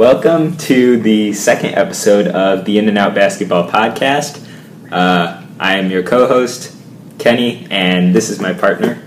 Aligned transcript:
Welcome 0.00 0.56
to 0.56 0.98
the 0.98 1.34
second 1.34 1.74
episode 1.74 2.26
of 2.28 2.64
the 2.64 2.78
In 2.78 2.88
and 2.88 2.96
Out 2.96 3.14
Basketball 3.14 3.68
Podcast. 3.68 4.42
Uh, 4.90 5.44
I 5.58 5.76
am 5.76 5.90
your 5.90 6.02
co 6.02 6.26
host, 6.26 6.74
Kenny, 7.18 7.66
and 7.70 8.14
this 8.14 8.30
is 8.30 8.40
my 8.40 8.54
partner. 8.54 9.06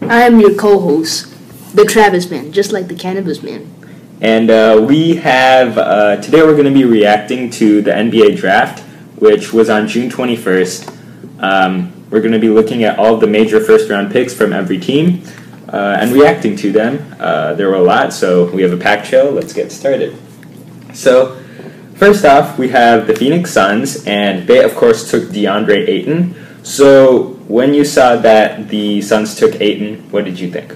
I 0.00 0.22
am 0.22 0.38
your 0.38 0.54
co 0.54 0.78
host, 0.78 1.34
the 1.74 1.84
Travis 1.84 2.30
Man, 2.30 2.52
just 2.52 2.70
like 2.70 2.86
the 2.86 2.94
Cannabis 2.94 3.42
Man. 3.42 3.68
And 4.20 4.48
uh, 4.48 4.86
we 4.88 5.16
have, 5.16 5.76
uh, 5.76 6.18
today 6.18 6.42
we're 6.42 6.52
going 6.52 6.72
to 6.72 6.80
be 6.80 6.84
reacting 6.84 7.50
to 7.50 7.82
the 7.82 7.90
NBA 7.90 8.36
draft, 8.36 8.84
which 9.16 9.52
was 9.52 9.68
on 9.68 9.88
June 9.88 10.08
21st. 10.08 11.42
Um, 11.42 12.08
we're 12.10 12.20
going 12.20 12.30
to 12.30 12.38
be 12.38 12.48
looking 12.48 12.84
at 12.84 12.96
all 12.96 13.16
the 13.16 13.26
major 13.26 13.58
first 13.58 13.90
round 13.90 14.12
picks 14.12 14.34
from 14.34 14.52
every 14.52 14.78
team 14.78 15.24
uh, 15.68 15.96
and 15.98 16.12
reacting 16.12 16.54
to 16.58 16.70
them. 16.70 17.12
Uh, 17.18 17.54
there 17.54 17.68
were 17.68 17.74
a 17.74 17.82
lot, 17.82 18.12
so 18.12 18.48
we 18.52 18.62
have 18.62 18.72
a 18.72 18.76
packed 18.76 19.08
show. 19.08 19.30
Let's 19.30 19.52
get 19.52 19.72
started. 19.72 20.16
So, 20.98 21.38
first 21.94 22.24
off, 22.24 22.58
we 22.58 22.70
have 22.70 23.06
the 23.06 23.14
Phoenix 23.14 23.52
Suns, 23.52 24.04
and 24.04 24.48
they, 24.48 24.64
of 24.64 24.74
course, 24.74 25.08
took 25.08 25.30
DeAndre 25.30 25.86
Ayton. 25.86 26.34
So, 26.64 27.38
when 27.46 27.72
you 27.72 27.84
saw 27.84 28.16
that 28.16 28.68
the 28.68 29.00
Suns 29.00 29.36
took 29.36 29.60
Ayton, 29.60 30.10
what 30.10 30.24
did 30.24 30.40
you 30.40 30.50
think? 30.50 30.74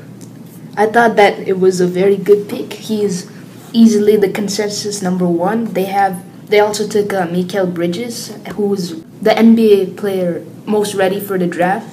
I 0.77 0.87
thought 0.87 1.17
that 1.17 1.41
it 1.41 1.59
was 1.59 1.81
a 1.81 1.89
very 1.89 2.17
good 2.17 2.49
pick. 2.49 2.73
He's 2.75 3.29
easily 3.73 4.17
the 4.17 4.31
consensus 4.31 5.03
number 5.03 5.27
one. 5.27 5.75
They 5.75 5.87
have 5.87 6.23
they 6.49 6.61
also 6.61 6.87
took 6.87 7.13
uh, 7.13 7.27
Mikal 7.27 7.75
Bridges, 7.75 8.31
who's 8.55 9.03
the 9.21 9.31
NBA 9.31 9.97
player 9.97 10.47
most 10.67 10.95
ready 10.95 11.19
for 11.19 11.37
the 11.37 11.49
draft 11.49 11.89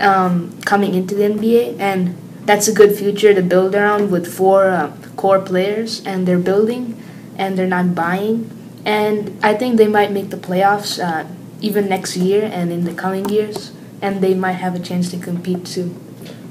um, 0.00 0.50
coming 0.62 0.94
into 0.94 1.14
the 1.14 1.22
NBA, 1.22 1.78
and 1.78 2.16
that's 2.44 2.66
a 2.66 2.72
good 2.72 2.96
future 2.96 3.34
to 3.34 3.42
build 3.42 3.76
around 3.76 4.10
with 4.10 4.26
four 4.26 4.66
uh, 4.66 4.96
core 5.14 5.40
players, 5.40 6.04
and 6.04 6.26
they're 6.26 6.40
building, 6.40 7.00
and 7.38 7.56
they're 7.58 7.66
not 7.66 7.94
buying, 7.94 8.50
and 8.84 9.38
I 9.42 9.54
think 9.54 9.76
they 9.76 9.88
might 9.88 10.12
make 10.12 10.30
the 10.30 10.36
playoffs 10.36 11.02
uh, 11.02 11.26
even 11.60 11.88
next 11.88 12.16
year 12.16 12.48
and 12.52 12.70
in 12.70 12.84
the 12.84 12.94
coming 12.94 13.28
years, 13.28 13.72
and 14.00 14.20
they 14.20 14.34
might 14.34 14.52
have 14.52 14.74
a 14.74 14.78
chance 14.78 15.10
to 15.10 15.18
compete 15.18 15.66
too. 15.66 15.94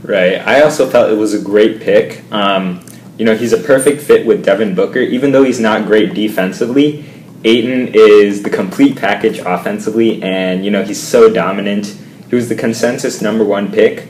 Right. 0.03 0.35
I 0.39 0.61
also 0.61 0.87
felt 0.87 1.11
it 1.11 1.17
was 1.17 1.33
a 1.33 1.41
great 1.41 1.81
pick. 1.81 2.29
Um, 2.31 2.85
you 3.17 3.25
know, 3.25 3.35
he's 3.35 3.53
a 3.53 3.57
perfect 3.57 4.01
fit 4.01 4.25
with 4.25 4.43
Devin 4.43 4.75
Booker, 4.75 4.99
even 4.99 5.31
though 5.31 5.43
he's 5.43 5.59
not 5.59 5.85
great 5.85 6.13
defensively. 6.13 7.05
Ayton 7.43 7.91
is 7.93 8.43
the 8.43 8.49
complete 8.49 8.97
package 8.97 9.37
offensively, 9.39 10.21
and 10.23 10.65
you 10.65 10.71
know 10.71 10.83
he's 10.83 11.01
so 11.01 11.31
dominant. 11.31 11.95
He 12.29 12.35
was 12.35 12.49
the 12.49 12.55
consensus 12.55 13.21
number 13.21 13.43
one 13.43 13.71
pick, 13.71 14.07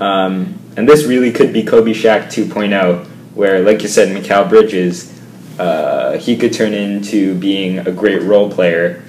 um, 0.00 0.58
and 0.76 0.86
this 0.88 1.04
really 1.04 1.32
could 1.32 1.52
be 1.52 1.62
Kobe 1.62 1.92
Shaq 1.92 2.26
2.0, 2.26 3.06
where, 3.34 3.60
like 3.60 3.82
you 3.82 3.88
said, 3.88 4.14
Mikal 4.14 4.48
Bridges, 4.48 5.13
uh, 5.58 6.18
he 6.18 6.36
could 6.36 6.52
turn 6.52 6.74
into 6.74 7.34
being 7.38 7.78
a 7.78 7.92
great 7.92 8.22
role 8.22 8.50
player, 8.50 9.02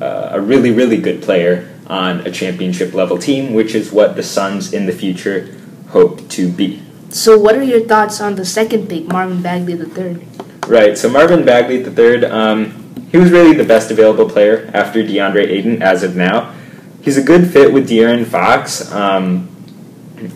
uh, 0.00 0.30
a 0.32 0.40
really 0.40 0.70
really 0.70 0.98
good 0.98 1.22
player 1.22 1.68
on 1.86 2.20
a 2.26 2.30
championship 2.30 2.92
level 2.94 3.18
team, 3.18 3.54
which 3.54 3.74
is 3.74 3.90
what 3.90 4.16
the 4.16 4.22
Suns 4.22 4.72
in 4.72 4.86
the 4.86 4.92
future 4.92 5.54
hope 5.88 6.28
to 6.28 6.50
be. 6.50 6.82
So, 7.10 7.38
what 7.38 7.56
are 7.56 7.62
your 7.62 7.80
thoughts 7.80 8.20
on 8.20 8.34
the 8.34 8.44
second 8.44 8.88
pick, 8.88 9.08
Marvin 9.08 9.40
Bagley 9.40 9.74
III? 9.74 10.26
Right. 10.68 10.98
So 10.98 11.08
Marvin 11.08 11.46
Bagley 11.46 11.82
III. 11.82 12.26
Um, 12.26 12.84
he 13.10 13.16
was 13.16 13.30
really 13.30 13.56
the 13.56 13.64
best 13.64 13.90
available 13.90 14.28
player 14.28 14.70
after 14.74 15.02
DeAndre 15.02 15.46
Ayton 15.46 15.82
as 15.82 16.02
of 16.02 16.14
now. 16.14 16.54
He's 17.00 17.16
a 17.16 17.22
good 17.22 17.50
fit 17.50 17.72
with 17.72 17.88
De'Aaron 17.88 18.26
Fox. 18.26 18.92
Um, 18.92 19.48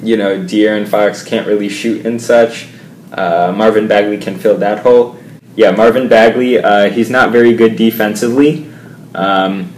you 0.02 0.16
know, 0.16 0.38
De'Aaron 0.38 0.88
Fox 0.88 1.22
can't 1.22 1.46
really 1.46 1.68
shoot 1.68 2.06
and 2.06 2.20
such. 2.20 2.68
Uh, 3.12 3.52
Marvin 3.55 3.86
Bagley 3.86 4.16
can 4.16 4.38
fill 4.38 4.56
that 4.56 4.78
hole. 4.78 5.18
Yeah, 5.55 5.70
Marvin 5.72 6.08
Bagley, 6.08 6.58
uh, 6.58 6.91
he's 6.91 7.11
not 7.11 7.31
very 7.31 7.55
good 7.55 7.77
defensively. 7.77 8.70
Um, 9.14 9.72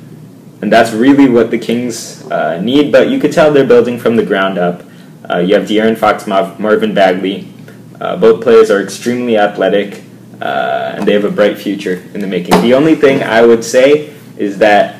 and 0.62 0.72
that's 0.72 0.92
really 0.92 1.28
what 1.28 1.50
the 1.50 1.58
Kings 1.58 2.24
uh, 2.30 2.60
need, 2.60 2.92
but 2.92 3.08
you 3.10 3.18
could 3.18 3.32
tell 3.32 3.52
they're 3.52 3.66
building 3.66 3.98
from 3.98 4.16
the 4.16 4.24
ground 4.24 4.56
up. 4.56 4.82
Uh, 5.28 5.38
you 5.38 5.54
have 5.54 5.64
De'Aaron 5.64 5.96
Fox, 5.96 6.26
Marvin 6.26 6.94
Bagley. 6.94 7.52
Uh, 8.00 8.16
both 8.16 8.42
players 8.42 8.70
are 8.70 8.80
extremely 8.80 9.36
athletic 9.36 10.04
uh, 10.40 10.94
and 10.96 11.06
they 11.06 11.12
have 11.12 11.24
a 11.24 11.30
bright 11.30 11.58
future 11.58 12.02
in 12.12 12.20
the 12.20 12.26
making. 12.26 12.60
The 12.60 12.74
only 12.74 12.94
thing 12.94 13.22
I 13.22 13.44
would 13.44 13.64
say 13.64 14.14
is 14.36 14.58
that 14.58 14.96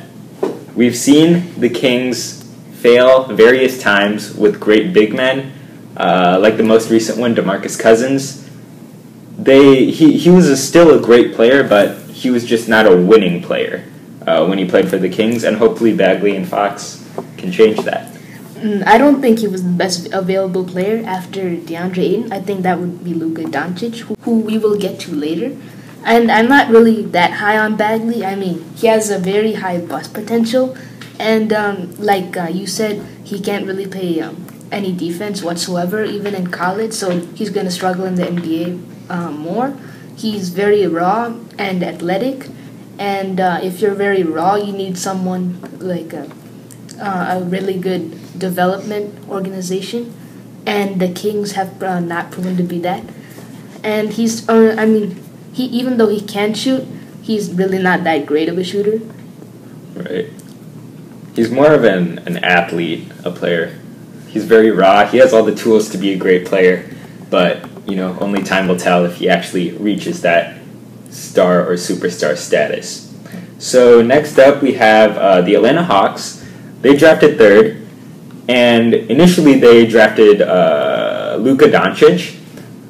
we've 0.75 0.97
seen 0.97 1.59
the 1.61 1.69
Kings 1.69 2.43
fail 2.73 3.25
various 3.25 3.81
times 3.81 4.35
with 4.35 4.61
great 4.61 4.93
big 4.93 5.15
men, 5.15 5.53
uh, 5.97 6.39
like 6.41 6.57
the 6.57 6.63
most 6.63 6.91
recent 6.91 7.19
one, 7.19 7.35
DeMarcus 7.35 7.79
Cousins. 7.79 8.44
They 9.37 9.91
he 9.91 10.17
he 10.17 10.31
was 10.31 10.49
a, 10.49 10.57
still 10.57 10.97
a 10.97 11.03
great 11.03 11.35
player, 11.35 11.67
but 11.67 11.99
he 12.11 12.31
was 12.31 12.45
just 12.45 12.69
not 12.69 12.87
a 12.87 12.97
winning 12.97 13.43
player 13.43 13.85
uh, 14.27 14.47
when 14.47 14.59
he 14.59 14.65
played 14.65 14.89
for 14.89 14.99
the 14.99 15.09
Kings, 15.09 15.45
and 15.45 15.57
hopefully 15.57 15.95
Bagley 15.95 16.37
and 16.37 16.49
Fox 16.49 17.05
can 17.37 17.51
change 17.51 17.79
that. 17.81 18.13
Mm, 18.65 18.87
I 18.87 18.97
don't 18.97 19.21
think 19.21 19.41
he 19.41 19.49
was 19.49 19.63
the 19.63 19.77
best 19.77 20.13
available 20.13 20.65
player 20.65 21.05
after 21.05 21.57
DeAndre 21.57 21.99
Ayton. 21.99 22.33
I 22.33 22.41
think 22.41 22.63
that 22.63 22.79
would 22.79 23.05
be 23.05 23.13
Luka 23.13 23.43
Doncic, 23.43 23.99
who, 24.01 24.15
who 24.23 24.41
we 24.41 24.57
will 24.57 24.79
get 24.79 24.99
to 25.01 25.13
later. 25.13 25.57
And 26.05 26.31
I'm 26.31 26.49
not 26.49 26.71
really 26.71 27.03
that 27.03 27.33
high 27.33 27.59
on 27.59 27.77
Bagley. 27.77 28.25
I 28.25 28.37
mean, 28.37 28.65
he 28.77 28.87
has 28.87 29.11
a 29.11 29.19
very 29.19 29.55
high 29.55 29.81
bust 29.81 30.15
potential, 30.15 30.77
and 31.19 31.53
um, 31.53 31.95
like 31.99 32.37
uh, 32.37 32.49
you 32.49 32.67
said, 32.67 33.05
he 33.25 33.41
can't 33.41 33.67
really 33.67 33.87
play 33.87 34.21
um, 34.21 34.47
any 34.71 34.93
defense 34.93 35.43
whatsoever, 35.43 36.05
even 36.05 36.35
in 36.35 36.49
college. 36.49 36.93
So 36.93 37.21
he's 37.35 37.51
gonna 37.51 37.71
struggle 37.71 38.05
in 38.05 38.15
the 38.15 38.25
NBA 38.25 38.94
uh, 39.09 39.31
more. 39.31 39.77
He's 40.17 40.51
very 40.51 40.87
raw 40.87 41.35
and 41.59 41.83
athletic, 41.83 42.49
and 42.99 43.41
uh, 43.41 43.61
if 43.63 43.81
you're 43.81 43.95
very 43.95 44.23
raw, 44.23 44.55
you 44.55 44.73
need 44.73 44.97
someone 44.97 45.61
like 45.81 46.13
a, 46.13 46.31
uh, 47.01 47.41
a 47.41 47.45
really 47.45 47.79
good 47.79 48.39
development 48.39 49.29
organization, 49.29 50.15
and 50.67 51.01
the 51.01 51.09
Kings 51.09 51.53
have 51.53 51.83
uh, 51.83 52.01
not 52.01 52.31
proven 52.31 52.57
to 52.57 52.63
be 52.63 52.79
that. 52.81 53.03
And 53.83 54.13
he's, 54.13 54.49
uh, 54.49 54.77
I 54.79 54.87
mean, 54.87 55.23
he 55.53 55.65
even 55.67 55.99
though 55.99 56.09
he 56.09 56.21
can 56.21 56.55
shoot, 56.55 56.87
he's 57.23 57.53
really 57.53 57.79
not 57.79 58.05
that 58.05 58.27
great 58.27 58.49
of 58.49 58.57
a 58.57 58.65
shooter. 58.65 59.01
Right. 59.95 60.31
He's 61.35 61.51
more 61.51 61.73
of 61.73 61.85
an, 61.85 62.19
an 62.21 62.39
athlete, 62.39 63.11
a 63.25 63.31
player. 63.31 63.79
He's 64.29 64.45
very 64.45 64.71
raw. 64.71 65.07
He 65.07 65.19
has 65.19 65.33
all 65.33 65.43
the 65.43 65.55
tools 65.55 65.91
to 65.91 65.99
be 65.99 66.13
a 66.13 66.17
great 66.17 66.47
player, 66.47 66.89
but 67.31 67.69
you 67.87 67.97
know, 67.97 68.17
only 68.21 68.43
time 68.43 68.69
will 68.69 68.79
tell 68.79 69.05
if 69.05 69.17
he 69.17 69.29
actually 69.29 69.73
reaches 69.73 70.23
that 70.23 70.59
star 71.11 71.67
or 71.67 71.75
superstar 71.75 72.37
status. 72.37 73.13
So 73.59 74.03
next 74.03 74.39
up, 74.39 74.63
we 74.63 74.75
have 74.75 75.17
uh, 75.17 75.41
the 75.43 75.55
Atlanta 75.55 75.85
Hawks. 75.85 76.45
They 76.81 76.97
drafted 76.97 77.39
third. 77.39 77.81
And 78.49 78.93
initially, 78.93 79.59
they 79.59 79.87
drafted 79.87 80.43
uh, 80.43 81.39
Luka 81.41 81.65
Doncic, 81.65 82.39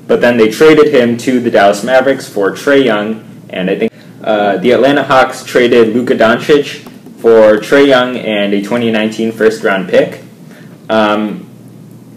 but 0.08 0.20
then 0.20 0.36
they 0.36 0.50
traded 0.50 0.92
him 0.92 1.16
to 1.18 1.38
the 1.38 1.50
Dallas 1.50 1.84
Mavericks 1.84 2.28
for 2.28 2.50
Trae 2.50 2.84
Young. 2.84 3.24
And 3.50 3.70
I 3.70 3.78
think 3.78 3.92
uh, 4.22 4.56
the 4.56 4.72
Atlanta 4.72 5.04
Hawks 5.04 5.44
traded 5.44 5.94
Luka 5.94 6.14
Doncic 6.14 6.88
for 7.20 7.58
Trae 7.58 7.86
Young 7.86 8.16
and 8.16 8.52
a 8.52 8.60
2019 8.60 9.30
first 9.32 9.62
round 9.62 9.88
pick. 9.88 10.22
Um, 10.88 11.48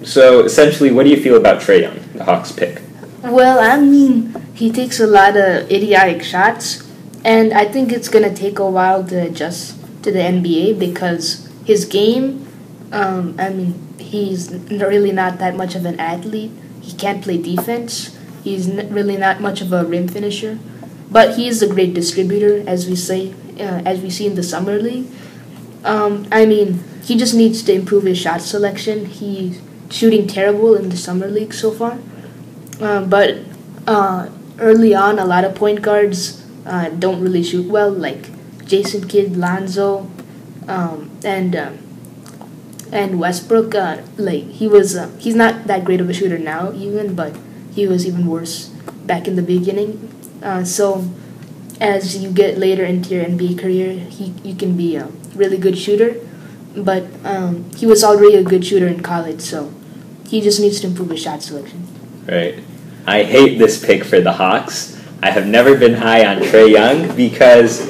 so 0.04 0.44
essentially, 0.44 0.92
what 0.92 1.04
do 1.04 1.10
you 1.10 1.22
feel 1.22 1.38
about 1.38 1.62
Trae 1.62 1.82
Young, 1.82 2.00
Hawks 2.20 2.52
pick? 2.52 2.82
Well, 3.24 3.60
I 3.60 3.82
mean, 3.82 4.34
he 4.54 4.72
takes 4.72 5.00
a 5.00 5.08
lot 5.08 5.36
of 5.38 5.70
idiotic 5.72 6.24
shots, 6.24 6.88
and 7.24 7.54
I 7.54 7.66
think 7.66 7.92
it's 7.92 8.10
gonna 8.10 8.34
take 8.34 8.60
a 8.60 8.70
while 8.70 9.04
to 9.06 9.16
adjust 9.28 9.76
to 10.04 10.12
the 10.12 10.20
NBA 10.20 10.80
because 10.80 11.50
his 11.66 11.86
game 11.86 12.48
um, 12.92 13.36
I 13.38 13.50
mean, 13.50 13.96
he's 14.00 14.52
really 14.70 15.12
not 15.12 15.40
that 15.40 15.56
much 15.56 15.76
of 15.76 15.86
an 15.86 16.00
athlete. 16.00 16.52
He 16.82 16.94
can't 16.94 17.24
play 17.24 17.42
defense. 17.42 18.18
He's 18.44 18.70
really 18.70 19.18
not 19.18 19.42
much 19.42 19.62
of 19.62 19.74
a 19.74 19.84
rim 19.84 20.08
finisher, 20.08 20.58
but 21.12 21.36
he 21.36 21.48
is 21.48 21.62
a 21.62 21.68
great 21.68 21.94
distributor, 21.94 22.64
as 22.68 22.88
we 22.88 22.96
say, 22.96 23.34
uh, 23.60 23.82
as 23.86 24.02
we 24.02 24.10
see 24.10 24.26
in 24.26 24.36
the 24.36 24.44
summer 24.44 24.80
league. 24.80 25.08
Um, 25.84 26.28
I 26.32 26.46
mean, 26.46 26.84
he 27.04 27.18
just 27.18 27.34
needs 27.34 27.62
to 27.64 27.74
improve 27.74 28.04
his 28.04 28.18
shot 28.18 28.42
selection. 28.42 29.06
He's 29.06 29.62
shooting 29.90 30.28
terrible 30.28 30.76
in 30.76 30.90
the 30.90 30.98
summer 30.98 31.28
league 31.28 31.54
so 31.54 31.72
far, 31.72 32.00
um, 32.82 33.10
but 33.10 33.40
uh, 33.88 34.30
early 34.60 34.94
on, 34.94 35.20
a 35.20 35.26
lot 35.26 35.44
of 35.44 35.56
point 35.56 35.82
guards 35.82 36.44
uh, 36.66 36.90
don't 36.90 37.22
really 37.22 37.44
shoot 37.44 37.70
well, 37.70 37.92
like 37.92 38.30
Jason 38.66 39.08
Kidd, 39.08 39.38
Lonzo, 39.38 40.10
um, 40.68 41.10
and 41.24 41.56
um, 41.56 41.80
and 42.92 43.20
Westbrook, 43.20 43.76
uh, 43.76 44.02
like 44.18 44.44
he 44.44 44.68
was, 44.68 44.96
uh, 44.96 45.10
he's 45.20 45.36
not 45.36 45.66
that 45.68 45.84
great 45.86 46.00
of 46.00 46.10
a 46.10 46.14
shooter 46.14 46.38
now, 46.38 46.72
even, 46.74 47.16
but 47.16 47.36
he 47.74 47.88
was 47.88 48.06
even 48.06 48.26
worse 48.28 48.68
back 49.06 49.28
in 49.28 49.36
the 49.36 49.42
beginning. 49.42 50.14
Uh, 50.42 50.64
so, 50.64 51.10
as 51.80 52.18
you 52.18 52.32
get 52.32 52.58
later 52.58 52.84
into 52.86 53.14
your 53.14 53.26
NBA 53.26 53.60
career, 53.60 53.94
he 53.94 54.34
you 54.44 54.56
can 54.56 54.78
be 54.78 54.96
a 54.96 55.08
really 55.36 55.58
good 55.58 55.78
shooter, 55.78 56.16
but 56.76 57.06
um, 57.24 57.70
he 57.76 57.86
was 57.86 58.04
already 58.04 58.36
a 58.36 58.44
good 58.44 58.66
shooter 58.66 58.88
in 58.88 59.02
college, 59.02 59.42
so 59.42 59.74
he 60.28 60.42
just 60.42 60.60
needs 60.60 60.80
to 60.82 60.88
improve 60.88 61.10
his 61.10 61.22
shot 61.22 61.42
selection. 61.44 61.88
Right. 62.28 62.60
I 63.08 63.24
hate 63.24 63.58
this 63.58 63.84
pick 63.84 64.04
for 64.04 64.20
the 64.20 64.34
Hawks. 64.34 65.02
I 65.24 65.32
have 65.32 65.48
never 65.48 65.78
been 65.78 65.94
high 65.94 66.26
on 66.26 66.42
Trae 66.42 66.70
Young 66.70 67.16
because 67.16 67.90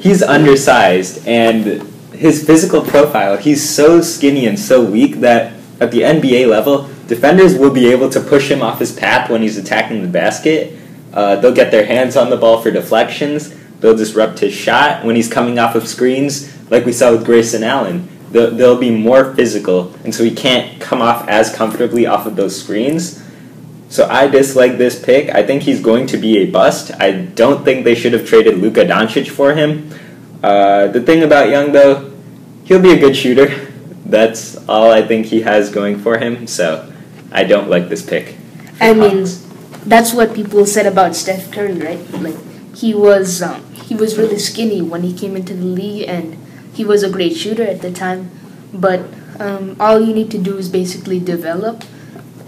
he's 0.00 0.22
undersized 0.22 1.26
and 1.26 1.82
his 2.12 2.44
physical 2.44 2.82
profile, 2.82 3.38
he's 3.38 3.66
so 3.66 4.02
skinny 4.02 4.46
and 4.46 4.58
so 4.58 4.84
weak 4.84 5.20
that 5.20 5.54
at 5.80 5.90
the 5.90 6.02
NBA 6.02 6.48
level, 6.48 6.82
defenders 7.06 7.56
will 7.56 7.72
be 7.72 7.90
able 7.90 8.10
to 8.10 8.20
push 8.20 8.50
him 8.50 8.60
off 8.60 8.78
his 8.78 8.92
path 8.92 9.30
when 9.30 9.40
he's 9.40 9.56
attacking 9.56 10.02
the 10.02 10.08
basket. 10.08 10.78
Uh, 11.14 11.36
they'll 11.36 11.54
get 11.54 11.70
their 11.70 11.86
hands 11.86 12.16
on 12.16 12.28
the 12.28 12.36
ball 12.36 12.60
for 12.60 12.70
deflections. 12.70 13.54
They'll 13.80 13.96
disrupt 13.96 14.40
his 14.40 14.52
shot 14.52 15.04
when 15.04 15.16
he's 15.16 15.32
coming 15.32 15.58
off 15.58 15.76
of 15.76 15.88
screens, 15.88 16.54
like 16.70 16.84
we 16.84 16.92
saw 16.92 17.12
with 17.12 17.24
Grayson 17.24 17.62
Allen. 17.62 18.06
They'll, 18.32 18.50
they'll 18.50 18.78
be 18.78 18.90
more 18.90 19.34
physical, 19.34 19.94
and 20.04 20.14
so 20.14 20.24
he 20.24 20.34
can't 20.34 20.78
come 20.78 21.00
off 21.00 21.26
as 21.28 21.54
comfortably 21.54 22.04
off 22.04 22.26
of 22.26 22.36
those 22.36 22.60
screens. 22.60 23.24
So 23.88 24.06
I 24.08 24.28
dislike 24.28 24.76
this 24.76 25.02
pick. 25.02 25.30
I 25.34 25.42
think 25.42 25.62
he's 25.62 25.80
going 25.80 26.06
to 26.08 26.18
be 26.18 26.38
a 26.38 26.50
bust. 26.50 26.92
I 27.00 27.12
don't 27.12 27.64
think 27.64 27.84
they 27.84 27.94
should 27.94 28.12
have 28.12 28.26
traded 28.26 28.58
Luka 28.58 28.84
Doncic 28.84 29.28
for 29.28 29.54
him. 29.54 29.90
Uh, 30.42 30.88
the 30.88 31.00
thing 31.00 31.22
about 31.22 31.48
Young, 31.48 31.72
though, 31.72 32.12
he'll 32.64 32.82
be 32.82 32.92
a 32.92 32.98
good 32.98 33.16
shooter. 33.16 33.48
That's 34.04 34.56
all 34.68 34.90
I 34.90 35.02
think 35.02 35.26
he 35.26 35.42
has 35.42 35.70
going 35.70 35.98
for 35.98 36.18
him. 36.18 36.46
So 36.46 36.92
I 37.32 37.44
don't 37.44 37.68
like 37.68 37.88
this 37.88 38.04
pick. 38.04 38.36
I 38.80 38.94
mean, 38.94 39.26
that's 39.84 40.12
what 40.12 40.34
people 40.34 40.66
said 40.66 40.86
about 40.86 41.16
Steph 41.16 41.50
Curry, 41.50 41.74
right? 41.74 42.10
Like 42.12 42.36
he 42.76 42.94
was 42.94 43.42
um, 43.42 43.64
he 43.74 43.94
was 43.94 44.16
really 44.16 44.38
skinny 44.38 44.82
when 44.82 45.02
he 45.02 45.16
came 45.16 45.34
into 45.34 45.54
the 45.54 45.64
league, 45.64 46.08
and 46.08 46.36
he 46.74 46.84
was 46.84 47.02
a 47.02 47.10
great 47.10 47.36
shooter 47.36 47.64
at 47.64 47.80
the 47.80 47.90
time. 47.90 48.30
But 48.72 49.00
um, 49.40 49.76
all 49.80 50.00
you 50.00 50.14
need 50.14 50.30
to 50.32 50.38
do 50.38 50.56
is 50.58 50.68
basically 50.68 51.18
develop, 51.20 51.84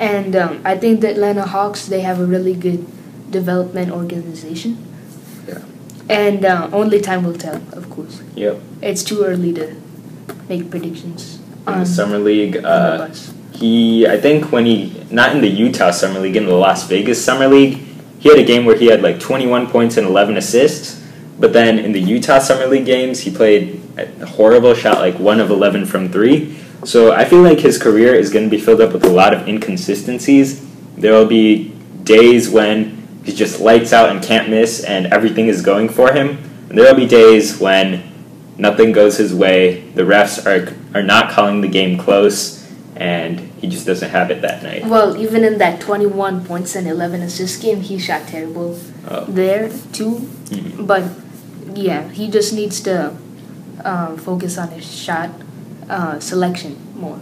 and 0.00 0.34
um, 0.34 0.62
I 0.64 0.78
think 0.78 1.02
the 1.02 1.10
Atlanta 1.10 1.46
Hawks 1.46 1.86
they 1.86 2.00
have 2.00 2.18
a 2.18 2.24
really 2.24 2.54
good 2.54 2.86
development 3.30 3.92
organization. 3.92 4.82
Yeah. 5.46 5.62
And 6.08 6.44
uh, 6.44 6.70
only 6.72 7.00
time 7.00 7.22
will 7.22 7.36
tell, 7.36 7.62
of 7.72 7.88
course. 7.90 8.22
Yep. 8.34 8.60
It's 8.82 9.04
too 9.04 9.22
early 9.22 9.52
to 9.52 9.76
make 10.48 10.70
predictions. 10.70 11.38
In 11.38 11.68
on 11.68 11.80
the 11.80 11.86
summer 11.86 12.18
league, 12.18 12.56
uh, 12.64 13.08
he 13.52 14.08
I 14.08 14.18
think 14.18 14.50
when 14.50 14.64
he 14.64 15.04
not 15.10 15.36
in 15.36 15.42
the 15.42 15.48
Utah 15.48 15.90
summer 15.90 16.18
league, 16.18 16.36
in 16.36 16.46
the 16.46 16.54
Las 16.54 16.88
Vegas 16.88 17.22
summer 17.22 17.46
league, 17.46 17.78
he 18.18 18.30
had 18.30 18.38
a 18.38 18.44
game 18.44 18.64
where 18.64 18.76
he 18.76 18.86
had 18.86 19.02
like 19.02 19.20
21 19.20 19.68
points 19.68 19.98
and 19.98 20.06
11 20.06 20.38
assists. 20.38 20.98
But 21.38 21.52
then 21.52 21.78
in 21.78 21.92
the 21.92 22.00
Utah 22.00 22.38
summer 22.38 22.66
league 22.66 22.86
games, 22.86 23.20
he 23.20 23.30
played 23.30 23.80
a 23.96 24.26
horrible 24.26 24.74
shot, 24.74 24.98
like 24.98 25.18
one 25.18 25.40
of 25.40 25.50
11 25.50 25.86
from 25.86 26.10
three. 26.10 26.58
So 26.84 27.12
I 27.12 27.24
feel 27.24 27.42
like 27.42 27.58
his 27.60 27.78
career 27.78 28.14
is 28.14 28.30
going 28.32 28.44
to 28.46 28.50
be 28.50 28.60
filled 28.62 28.80
up 28.80 28.92
with 28.92 29.04
a 29.04 29.10
lot 29.10 29.34
of 29.34 29.46
inconsistencies. 29.46 30.64
There 30.96 31.12
will 31.12 31.26
be 31.26 31.70
days 32.04 32.48
when 32.48 32.96
he 33.24 33.32
just 33.32 33.60
lights 33.60 33.92
out 33.92 34.08
and 34.10 34.22
can't 34.22 34.48
miss, 34.48 34.82
and 34.84 35.06
everything 35.06 35.46
is 35.48 35.62
going 35.62 35.88
for 35.90 36.12
him. 36.12 36.38
And 36.68 36.78
there 36.78 36.86
will 36.86 36.98
be 36.98 37.06
days 37.06 37.58
when 37.60 38.02
nothing 38.56 38.92
goes 38.92 39.18
his 39.18 39.34
way. 39.34 39.80
The 39.94 40.02
refs 40.02 40.44
are 40.46 40.74
are 40.94 41.02
not 41.02 41.30
calling 41.30 41.60
the 41.60 41.68
game 41.68 41.98
close, 41.98 42.66
and 42.96 43.38
he 43.60 43.68
just 43.68 43.86
doesn't 43.86 44.10
have 44.10 44.30
it 44.30 44.40
that 44.42 44.62
night. 44.62 44.86
Well, 44.86 45.16
even 45.16 45.44
in 45.44 45.58
that 45.58 45.80
21 45.80 46.44
points 46.44 46.74
and 46.74 46.88
11 46.88 47.20
assists 47.22 47.58
game, 47.62 47.80
he 47.82 47.98
shot 47.98 48.26
terrible 48.26 48.78
Oh. 49.08 49.24
there 49.28 49.70
too. 49.92 50.26
Mhm. 50.50 50.86
But 50.86 51.04
yeah, 51.74 52.08
he 52.10 52.28
just 52.30 52.52
needs 52.54 52.80
to 52.80 53.12
uh, 53.84 54.16
focus 54.16 54.58
on 54.58 54.68
his 54.68 54.84
shot 54.84 55.30
uh, 55.90 56.20
selection 56.20 56.76
more. 56.94 57.18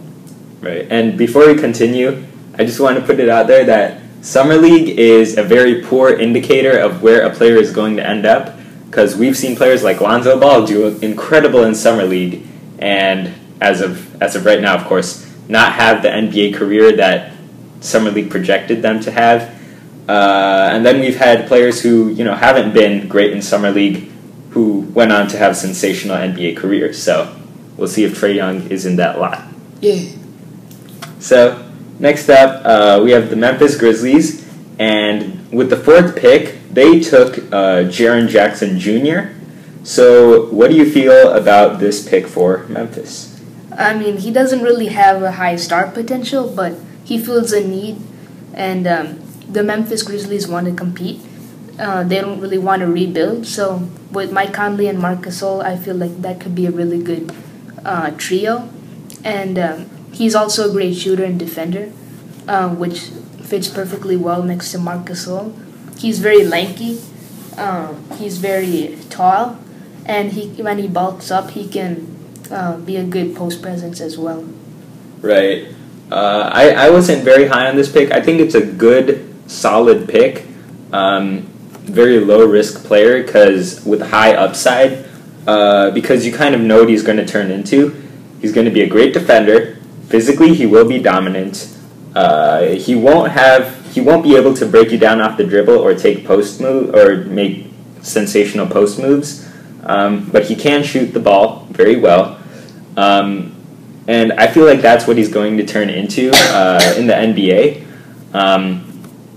Right. 0.61 0.87
And 0.89 1.17
before 1.17 1.47
we 1.47 1.59
continue, 1.59 2.25
I 2.57 2.65
just 2.65 2.79
want 2.79 2.99
to 2.99 3.05
put 3.05 3.19
it 3.19 3.29
out 3.29 3.47
there 3.47 3.63
that 3.65 4.01
summer 4.21 4.55
league 4.55 4.99
is 4.99 5.37
a 5.37 5.43
very 5.43 5.81
poor 5.81 6.09
indicator 6.09 6.77
of 6.77 7.01
where 7.01 7.25
a 7.25 7.33
player 7.33 7.55
is 7.55 7.71
going 7.71 7.95
to 7.95 8.07
end 8.07 8.25
up 8.25 8.57
because 8.85 9.15
we've 9.15 9.37
seen 9.37 9.55
players 9.55 9.83
like 9.83 10.01
Lonzo 10.01 10.39
Ball 10.39 10.65
do 10.65 10.87
incredible 10.97 11.63
in 11.63 11.75
summer 11.75 12.03
league 12.03 12.45
and 12.79 13.33
as 13.61 13.81
of 13.81 14.21
as 14.21 14.35
of 14.35 14.45
right 14.45 14.61
now, 14.61 14.75
of 14.75 14.85
course, 14.85 15.25
not 15.47 15.73
have 15.73 16.01
the 16.01 16.09
NBA 16.09 16.55
career 16.55 16.95
that 16.97 17.33
summer 17.81 18.11
league 18.11 18.29
projected 18.29 18.81
them 18.81 18.99
to 19.01 19.11
have. 19.11 19.55
Uh, 20.07 20.69
and 20.73 20.85
then 20.85 20.99
we've 20.99 21.17
had 21.17 21.47
players 21.47 21.81
who 21.81 22.09
you 22.09 22.23
know 22.23 22.35
haven't 22.35 22.73
been 22.73 23.07
great 23.07 23.31
in 23.31 23.41
summer 23.41 23.71
league 23.71 24.09
who 24.51 24.81
went 24.93 25.11
on 25.11 25.27
to 25.27 25.37
have 25.37 25.55
sensational 25.55 26.17
NBA 26.17 26.57
careers. 26.57 27.01
So 27.01 27.38
we'll 27.79 27.87
see 27.87 28.03
if 28.03 28.19
Trae 28.19 28.35
Young 28.35 28.69
is 28.69 28.85
in 28.85 28.97
that 28.97 29.19
lot. 29.19 29.47
Yeah. 29.81 30.11
So 31.19 31.65
next 31.99 32.29
up, 32.29 32.65
uh, 32.65 33.01
we 33.03 33.11
have 33.11 33.29
the 33.29 33.35
Memphis 33.35 33.77
Grizzlies, 33.77 34.47
and 34.77 35.51
with 35.51 35.69
the 35.69 35.77
fourth 35.77 36.15
pick, 36.15 36.57
they 36.71 36.99
took 36.99 37.37
uh, 37.51 37.87
Jaren 37.89 38.27
Jackson 38.27 38.79
Jr. 38.79 39.33
So 39.83 40.47
what 40.51 40.69
do 40.69 40.77
you 40.77 40.89
feel 40.89 41.33
about 41.33 41.79
this 41.79 42.07
pick 42.07 42.27
for 42.27 42.65
Memphis? 42.67 43.39
I 43.75 43.97
mean, 43.97 44.17
he 44.17 44.31
doesn't 44.31 44.61
really 44.61 44.87
have 44.87 45.23
a 45.23 45.33
high 45.33 45.55
star 45.55 45.89
potential, 45.89 46.51
but 46.53 46.75
he 47.03 47.17
feels 47.17 47.53
a 47.53 47.65
need, 47.65 48.01
and 48.53 48.85
um, 48.85 49.21
the 49.47 49.63
Memphis 49.63 50.03
Grizzlies 50.03 50.47
want 50.47 50.67
to 50.67 50.73
compete. 50.73 51.21
Uh, 51.79 52.03
they 52.03 52.19
don't 52.19 52.41
really 52.41 52.57
want 52.57 52.81
to 52.81 52.87
rebuild, 52.87 53.47
so 53.47 53.87
with 54.11 54.33
Mike 54.33 54.53
Conley 54.53 54.87
and 54.87 54.99
Marc 54.99 55.21
Gasol, 55.21 55.63
I 55.63 55.77
feel 55.77 55.95
like 55.95 56.21
that 56.21 56.41
could 56.41 56.53
be 56.53 56.65
a 56.65 56.71
really 56.71 57.01
good 57.01 57.33
uh, 57.85 58.11
trio. 58.11 58.69
And 59.23 59.59
um, 59.59 59.89
he's 60.13 60.35
also 60.35 60.69
a 60.69 60.71
great 60.71 60.95
shooter 60.95 61.23
and 61.23 61.37
defender, 61.37 61.91
uh, 62.47 62.69
which 62.69 63.09
fits 63.43 63.67
perfectly 63.67 64.15
well 64.15 64.43
next 64.43 64.71
to 64.71 64.77
Marc 64.77 65.05
Gasol. 65.05 65.53
He's 65.99 66.19
very 66.19 66.45
lanky. 66.45 67.01
Um, 67.57 68.09
he's 68.17 68.37
very 68.37 68.97
tall, 69.09 69.59
and 70.05 70.31
he 70.31 70.47
when 70.61 70.77
he 70.77 70.87
bulks 70.87 71.29
up, 71.29 71.51
he 71.51 71.67
can 71.67 72.15
uh, 72.49 72.77
be 72.77 72.95
a 72.95 73.03
good 73.03 73.35
post 73.35 73.61
presence 73.61 73.99
as 73.99 74.17
well. 74.17 74.47
Right. 75.21 75.67
Uh, 76.09 76.49
I, 76.53 76.87
I 76.87 76.89
wasn't 76.89 77.23
very 77.23 77.47
high 77.47 77.67
on 77.67 77.75
this 77.75 77.91
pick. 77.91 78.11
I 78.11 78.21
think 78.21 78.39
it's 78.39 78.55
a 78.55 78.65
good, 78.65 79.35
solid 79.47 80.07
pick. 80.07 80.45
Um, 80.93 81.41
very 81.83 82.19
low 82.19 82.45
risk 82.45 82.85
player 82.85 83.23
because 83.23 83.83
with 83.85 84.01
high 84.01 84.33
upside, 84.33 85.08
uh, 85.49 85.89
because 85.91 86.27
you 86.27 86.31
kind 86.31 86.53
of 86.53 86.61
know 86.61 86.81
what 86.81 86.89
he's 86.89 87.01
going 87.01 87.17
to 87.17 87.25
turn 87.25 87.49
into. 87.49 87.89
He's 88.39 88.53
going 88.53 88.65
to 88.65 88.71
be 88.71 88.81
a 88.81 88.87
great 88.87 89.13
defender. 89.13 89.79
Physically, 90.07 90.53
he 90.53 90.67
will 90.67 90.87
be 90.87 90.99
dominant. 90.99 91.75
Uh, 92.15 92.67
he 92.67 92.93
won't 92.93 93.31
have. 93.31 93.63
He 93.91 93.99
won't 93.99 94.23
be 94.23 94.35
able 94.35 94.53
to 94.53 94.67
break 94.67 94.91
you 94.91 94.99
down 94.99 95.21
off 95.21 95.37
the 95.37 95.43
dribble 95.43 95.79
or 95.79 95.95
take 95.95 96.23
post 96.23 96.61
move 96.61 96.93
or 96.93 97.25
make 97.25 97.65
sensational 98.01 98.67
post 98.67 98.99
moves. 98.99 99.49
Um, 99.83 100.29
but 100.29 100.45
he 100.45 100.55
can 100.55 100.83
shoot 100.83 101.07
the 101.13 101.19
ball 101.19 101.65
very 101.71 101.95
well. 101.95 102.39
Um, 102.95 103.55
and 104.07 104.33
I 104.33 104.45
feel 104.47 104.65
like 104.65 104.81
that's 104.81 105.07
what 105.07 105.17
he's 105.17 105.29
going 105.29 105.57
to 105.57 105.65
turn 105.65 105.89
into 105.89 106.29
uh, 106.31 106.93
in 106.95 107.07
the 107.07 107.13
NBA. 107.13 107.85
Um, 108.35 108.85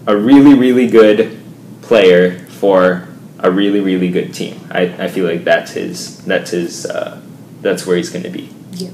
a 0.06 0.14
really, 0.14 0.54
really 0.54 0.88
good 0.88 1.40
player 1.80 2.38
for 2.60 3.08
a 3.42 3.50
really, 3.50 3.80
really 3.80 4.08
good 4.08 4.32
team. 4.32 4.60
I, 4.70 4.82
I 5.04 5.08
feel 5.08 5.26
like 5.26 5.44
that's 5.44 5.72
his. 5.72 6.24
That's 6.24 6.50
his. 6.50 6.86
Uh, 6.86 7.20
that's 7.60 7.86
where 7.86 7.96
he's 7.96 8.10
going 8.10 8.24
to 8.24 8.30
be. 8.30 8.50
Yeah. 8.72 8.90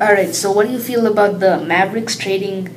All 0.00 0.12
right. 0.12 0.34
So, 0.34 0.50
what 0.50 0.66
do 0.66 0.72
you 0.72 0.78
feel 0.78 1.06
about 1.06 1.40
the 1.40 1.58
Mavericks 1.58 2.16
trading 2.16 2.74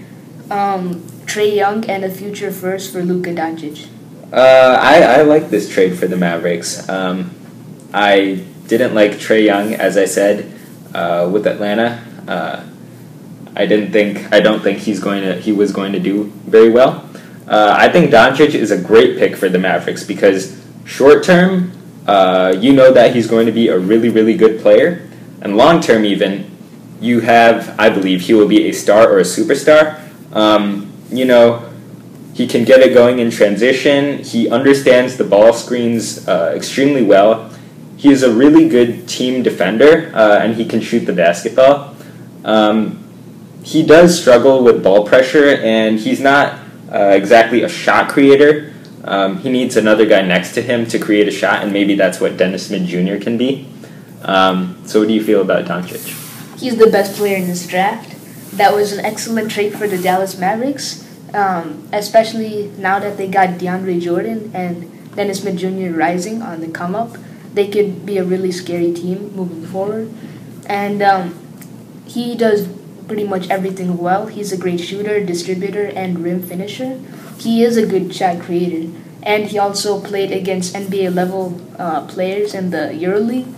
um, 0.49 1.01
Trae 1.25 1.55
Young 1.55 1.85
and 1.89 2.03
a 2.03 2.09
future 2.09 2.51
first 2.51 2.91
for 2.91 3.03
Luka 3.03 3.31
Doncic? 3.31 3.87
Uh, 4.33 4.77
I, 4.81 5.01
I 5.01 5.21
like 5.21 5.49
this 5.49 5.69
trade 5.69 5.97
for 5.97 6.07
the 6.07 6.17
Mavericks. 6.17 6.89
Um, 6.89 7.31
I 7.93 8.43
didn't 8.67 8.95
like 8.95 9.11
Trae 9.11 9.45
Young, 9.45 9.73
as 9.73 9.97
I 9.97 10.05
said, 10.05 10.51
uh, 10.93 11.29
with 11.31 11.45
Atlanta. 11.47 12.03
Uh, 12.27 12.65
I 13.55 13.65
didn't 13.65 13.91
think. 13.91 14.33
I 14.33 14.39
don't 14.39 14.61
think 14.61 14.79
he's 14.79 14.99
going 14.99 15.21
to. 15.21 15.35
He 15.39 15.51
was 15.51 15.71
going 15.71 15.93
to 15.93 15.99
do 15.99 16.25
very 16.45 16.69
well. 16.69 17.04
Uh, 17.47 17.75
I 17.77 17.89
think 17.89 18.11
Doncic 18.11 18.55
is 18.55 18.71
a 18.71 18.81
great 18.81 19.17
pick 19.17 19.35
for 19.35 19.49
the 19.49 19.59
Mavericks 19.59 20.03
because 20.03 20.61
short 20.85 21.23
term, 21.23 21.71
uh, 22.07 22.55
you 22.59 22.73
know 22.73 22.91
that 22.91 23.13
he's 23.13 23.27
going 23.27 23.45
to 23.45 23.51
be 23.51 23.67
a 23.67 23.77
really, 23.77 24.09
really 24.09 24.35
good 24.35 24.61
player, 24.61 25.07
and 25.41 25.55
long 25.55 25.81
term, 25.81 26.05
even 26.05 26.49
you 26.99 27.19
have. 27.19 27.79
I 27.79 27.89
believe 27.89 28.21
he 28.21 28.33
will 28.33 28.47
be 28.47 28.67
a 28.69 28.71
star 28.71 29.09
or 29.09 29.19
a 29.19 29.23
superstar. 29.23 30.01
Um, 30.33 30.91
you 31.09 31.25
know, 31.25 31.71
he 32.33 32.47
can 32.47 32.65
get 32.65 32.81
it 32.81 32.93
going 32.93 33.19
in 33.19 33.29
transition. 33.31 34.23
He 34.23 34.49
understands 34.49 35.17
the 35.17 35.23
ball 35.23 35.53
screens 35.53 36.27
uh, 36.27 36.53
extremely 36.55 37.03
well. 37.03 37.51
He 37.95 38.11
is 38.11 38.23
a 38.23 38.33
really 38.33 38.67
good 38.67 39.07
team 39.07 39.41
defender, 39.41 40.11
uh, 40.13 40.39
and 40.39 40.55
he 40.55 40.65
can 40.65 40.81
shoot 40.81 41.05
the 41.05 41.13
basketball. 41.13 41.95
Um, 42.43 43.01
he 43.63 43.83
does 43.85 44.19
struggle 44.19 44.63
with 44.63 44.83
ball 44.83 45.07
pressure, 45.07 45.55
and 45.55 45.99
he's 45.99 46.19
not 46.19 46.59
uh, 46.91 47.09
exactly 47.09 47.63
a 47.63 47.69
shot 47.69 48.09
creator. 48.09 48.73
Um, 49.03 49.37
he 49.39 49.49
needs 49.49 49.75
another 49.77 50.05
guy 50.05 50.21
next 50.21 50.53
to 50.53 50.61
him 50.61 50.85
to 50.87 50.97
create 50.97 51.27
a 51.27 51.31
shot, 51.31 51.63
and 51.63 51.71
maybe 51.71 51.95
that's 51.95 52.19
what 52.19 52.37
Dennis 52.37 52.67
Smith 52.67 52.87
Jr. 52.87 53.21
can 53.23 53.37
be. 53.37 53.67
Um, 54.23 54.81
so, 54.85 54.99
what 54.99 55.07
do 55.07 55.13
you 55.13 55.23
feel 55.23 55.41
about 55.41 55.65
Doncic? 55.65 56.59
He's 56.59 56.77
the 56.77 56.87
best 56.87 57.15
player 57.15 57.37
in 57.37 57.47
this 57.47 57.67
draft. 57.67 58.11
That 58.57 58.73
was 58.73 58.93
an 58.93 59.05
excellent 59.05 59.51
trade 59.51 59.73
for 59.77 59.87
the 59.87 59.97
Dallas 60.01 60.37
Mavericks. 60.39 61.03
um, 61.33 61.87
especially 61.91 62.71
now 62.77 62.99
that 62.99 63.17
they 63.17 63.27
got 63.27 63.59
DeAndre 63.59 63.99
Jordan 64.01 64.51
and 64.53 64.89
Dennis 65.15 65.41
Smith 65.41 65.57
Jr. 65.57 65.91
rising 65.97 66.41
on 66.41 66.61
the 66.61 66.67
come 66.69 66.95
up. 66.95 67.17
They 67.53 67.67
could 67.67 68.05
be 68.05 68.17
a 68.17 68.23
really 68.23 68.51
scary 68.51 68.93
team 68.93 69.35
moving 69.35 69.65
forward. 69.65 70.11
And 70.67 71.01
um, 71.01 71.35
he 72.05 72.35
does 72.35 72.67
pretty 73.07 73.23
much 73.23 73.49
everything 73.49 73.97
well. 73.97 74.27
He's 74.27 74.51
a 74.51 74.57
great 74.57 74.79
shooter, 74.79 75.23
distributor, 75.23 75.85
and 75.85 76.19
rim 76.19 76.41
finisher. 76.41 76.99
He 77.37 77.63
is 77.63 77.77
a 77.77 77.85
good 77.85 78.13
shot 78.13 78.41
creator. 78.41 78.91
And 79.23 79.45
he 79.45 79.57
also 79.57 80.01
played 80.01 80.31
against 80.31 80.75
NBA 80.75 81.13
level 81.13 81.59
uh, 81.79 82.05
players 82.07 82.53
in 82.53 82.69
the 82.69 82.93
EuroLeague. 82.93 83.53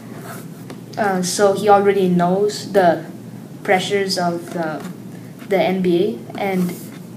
Uh, 0.97 1.21
so 1.21 1.53
he 1.53 1.69
already 1.69 2.07
knows 2.07 2.71
the 2.71 3.05
pressures 3.63 4.17
of 4.17 4.53
the, 4.53 4.83
the 5.49 5.57
NBA. 5.57 6.37
And 6.37 6.69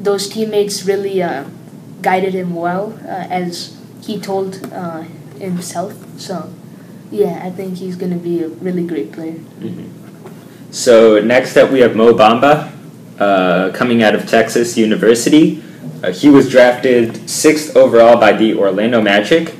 those 0.04 0.28
teammates 0.28 0.84
really 0.84 1.22
uh, 1.22 1.44
guided 2.02 2.34
him 2.34 2.54
well, 2.54 2.98
uh, 3.04 3.26
as 3.30 3.78
he 4.02 4.20
told 4.20 4.72
uh, 4.72 5.02
himself. 5.38 5.94
So, 6.18 6.52
yeah, 7.10 7.40
I 7.44 7.50
think 7.50 7.78
he's 7.78 7.96
going 7.96 8.12
to 8.12 8.18
be 8.18 8.42
a 8.42 8.48
really 8.48 8.86
great 8.86 9.12
player. 9.12 9.34
Mm-hmm. 9.34 10.00
So, 10.70 11.18
next 11.20 11.56
up, 11.56 11.70
we 11.70 11.80
have 11.80 11.96
Mo 11.96 12.14
Bamba 12.14 12.70
uh, 13.18 13.72
coming 13.72 14.04
out 14.04 14.14
of 14.14 14.28
Texas 14.28 14.78
University. 14.78 15.62
Uh, 16.02 16.12
he 16.12 16.28
was 16.28 16.48
drafted 16.48 17.28
sixth 17.28 17.76
overall 17.76 18.18
by 18.18 18.32
the 18.32 18.54
Orlando 18.54 19.02
Magic. 19.02 19.54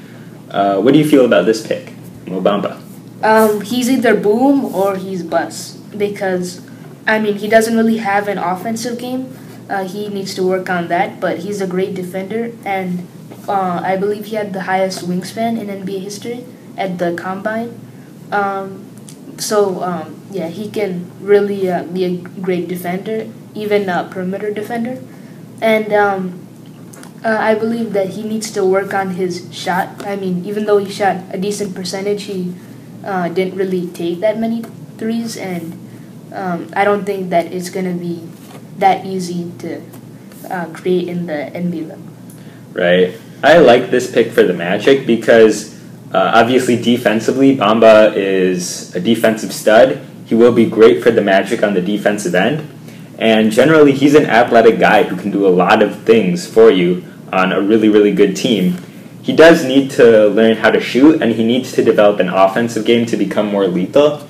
Uh, 0.51 0.81
what 0.81 0.93
do 0.93 0.99
you 0.99 1.09
feel 1.09 1.25
about 1.25 1.47
this 1.47 1.67
pick, 1.67 1.93
Mo 2.27 2.41
Bamba? 2.41 2.81
Um, 3.23 3.61
he's 3.61 3.91
either 3.91 4.15
boom 4.15 4.65
or 4.73 4.97
he's 4.97 5.25
bust 5.25 5.99
because, 5.99 6.63
I 7.07 7.19
mean, 7.19 7.37
he 7.37 7.49
doesn't 7.49 7.77
really 7.77 7.99
have 7.99 8.29
an 8.29 8.39
offensive 8.39 8.99
game. 8.99 9.37
Uh, 9.69 9.85
he 9.85 10.09
needs 10.09 10.35
to 10.37 10.47
work 10.47 10.71
on 10.71 10.89
that, 10.89 11.21
but 11.21 11.41
he's 11.41 11.61
a 11.61 11.67
great 11.67 11.95
defender, 11.95 12.53
and 12.65 13.07
uh, 13.49 13.81
I 13.85 13.97
believe 13.97 14.27
he 14.27 14.37
had 14.37 14.53
the 14.53 14.63
highest 14.63 15.07
wingspan 15.07 15.61
in 15.61 15.67
NBA 15.67 16.01
history 16.01 16.45
at 16.77 16.99
the 16.99 17.15
combine. 17.15 17.79
Um, 18.33 18.90
so 19.41 19.83
um, 19.83 20.21
yeah, 20.31 20.49
he 20.49 20.71
can 20.71 21.11
really 21.21 21.71
uh, 21.71 21.85
be 21.85 22.05
a 22.05 22.17
great 22.41 22.69
defender, 22.69 23.27
even 23.55 23.89
a 23.89 24.09
perimeter 24.11 24.51
defender, 24.53 25.03
and 25.61 25.93
um, 25.93 26.47
uh, 27.25 27.37
I 27.41 27.55
believe 27.55 27.93
that 27.93 28.11
he 28.11 28.23
needs 28.23 28.51
to 28.53 28.65
work 28.65 28.95
on 28.95 29.17
his 29.17 29.49
shot. 29.51 30.07
I 30.07 30.17
mean, 30.17 30.45
even 30.45 30.67
though 30.67 30.79
he 30.79 30.91
shot 30.93 31.25
a 31.31 31.39
decent 31.39 31.75
percentage, 31.75 32.25
he 32.25 32.55
uh, 33.05 33.29
didn't 33.29 33.57
really 33.57 33.89
take 33.89 34.21
that 34.21 34.39
many 34.39 34.63
threes, 34.99 35.37
and 35.37 35.73
um, 36.33 36.71
I 36.77 36.85
don't 36.85 37.05
think 37.05 37.31
that 37.31 37.53
it's 37.53 37.71
gonna 37.71 37.95
be 37.95 38.29
that 38.79 39.05
easy 39.05 39.53
to 39.59 39.83
uh, 40.49 40.67
create 40.73 41.09
in 41.09 41.27
the 41.27 41.51
NBA. 41.53 41.99
Right. 42.73 43.19
I 43.43 43.59
like 43.59 43.91
this 43.91 44.11
pick 44.13 44.33
for 44.33 44.43
the 44.43 44.53
Magic 44.53 45.07
because 45.07 45.80
uh, 46.13 46.33
obviously 46.35 46.81
defensively, 46.81 47.57
Bamba 47.57 48.15
is 48.17 48.95
a 48.97 49.01
defensive 49.01 49.53
stud. 49.53 50.01
He 50.27 50.35
will 50.35 50.53
be 50.53 50.67
great 50.69 51.03
for 51.03 51.11
the 51.11 51.23
Magic 51.23 51.63
on 51.63 51.75
the 51.75 51.81
defensive 51.81 52.35
end. 52.35 52.69
And 53.19 53.53
generally, 53.53 53.93
he's 53.93 54.15
an 54.15 54.27
athletic 54.27 54.81
guy 54.81 55.05
who 55.05 55.17
can 55.17 55.31
do 55.31 55.47
a 55.47 55.51
lot 55.51 55.83
of 55.83 56.03
things 56.03 56.47
for 56.47 56.71
you 56.71 57.05
on 57.33 57.53
a 57.53 57.61
really, 57.61 57.89
really 57.89 58.13
good 58.13 58.35
team. 58.35 58.77
He 59.23 59.37
does 59.37 59.65
need 59.65 59.91
to 59.93 60.29
learn 60.29 60.57
how 60.57 60.71
to 60.71 60.81
shoot, 60.81 61.23
and 61.23 61.33
he 61.33 61.45
needs 61.45 61.73
to 61.73 61.85
develop 61.85 62.19
an 62.19 62.29
offensive 62.29 62.85
game 62.85 63.07
to 63.07 63.17
become 63.17 63.47
more 63.47 63.69
lethal. 63.69 64.27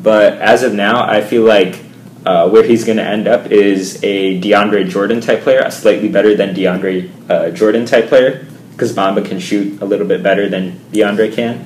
But 0.00 0.34
as 0.34 0.62
of 0.62 0.74
now, 0.74 1.02
I 1.02 1.22
feel 1.22 1.42
like 1.42 1.80
uh, 2.26 2.48
where 2.48 2.62
he's 2.62 2.84
going 2.84 2.98
to 2.98 3.04
end 3.04 3.26
up 3.26 3.50
is 3.50 3.98
a 4.04 4.40
DeAndre 4.40 4.88
Jordan 4.88 5.20
type 5.20 5.42
player, 5.42 5.60
a 5.60 5.70
slightly 5.70 6.08
better 6.08 6.36
than 6.36 6.54
DeAndre 6.54 7.30
uh, 7.30 7.50
Jordan 7.50 7.86
type 7.86 8.08
player, 8.08 8.46
because 8.74 8.92
Bamba 8.92 9.24
can 9.24 9.38
shoot 9.38 9.80
a 9.80 9.84
little 9.84 10.06
bit 10.06 10.22
better 10.22 10.48
than 10.48 10.78
DeAndre 10.90 11.32
can. 11.32 11.64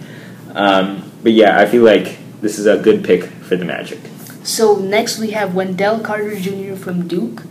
Um, 0.55 1.11
but 1.23 1.33
yeah, 1.33 1.59
I 1.59 1.67
feel 1.67 1.83
like 1.83 2.19
this 2.41 2.59
is 2.59 2.67
a 2.67 2.77
good 2.79 3.05
pick 3.05 3.25
for 3.25 3.57
the 3.57 3.65
Magic. 3.65 3.99
So 4.45 4.77
next 4.77 5.19
we 5.19 5.33
have 5.33 5.55
Wendell 5.55 6.01
Carter 6.01 6.39
Jr. 6.39 6.77
from 6.77 7.09
Duke. 7.09 7.43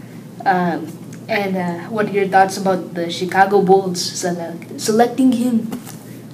Um, 0.46 0.88
and 1.28 1.58
uh, 1.58 1.90
what 1.90 2.08
are 2.08 2.12
your 2.12 2.28
thoughts 2.28 2.58
about 2.58 2.94
the 2.94 3.12
Chicago 3.12 3.62
Bulls 3.62 4.02
select- 4.02 4.80
selecting 4.80 5.34
him? 5.34 5.70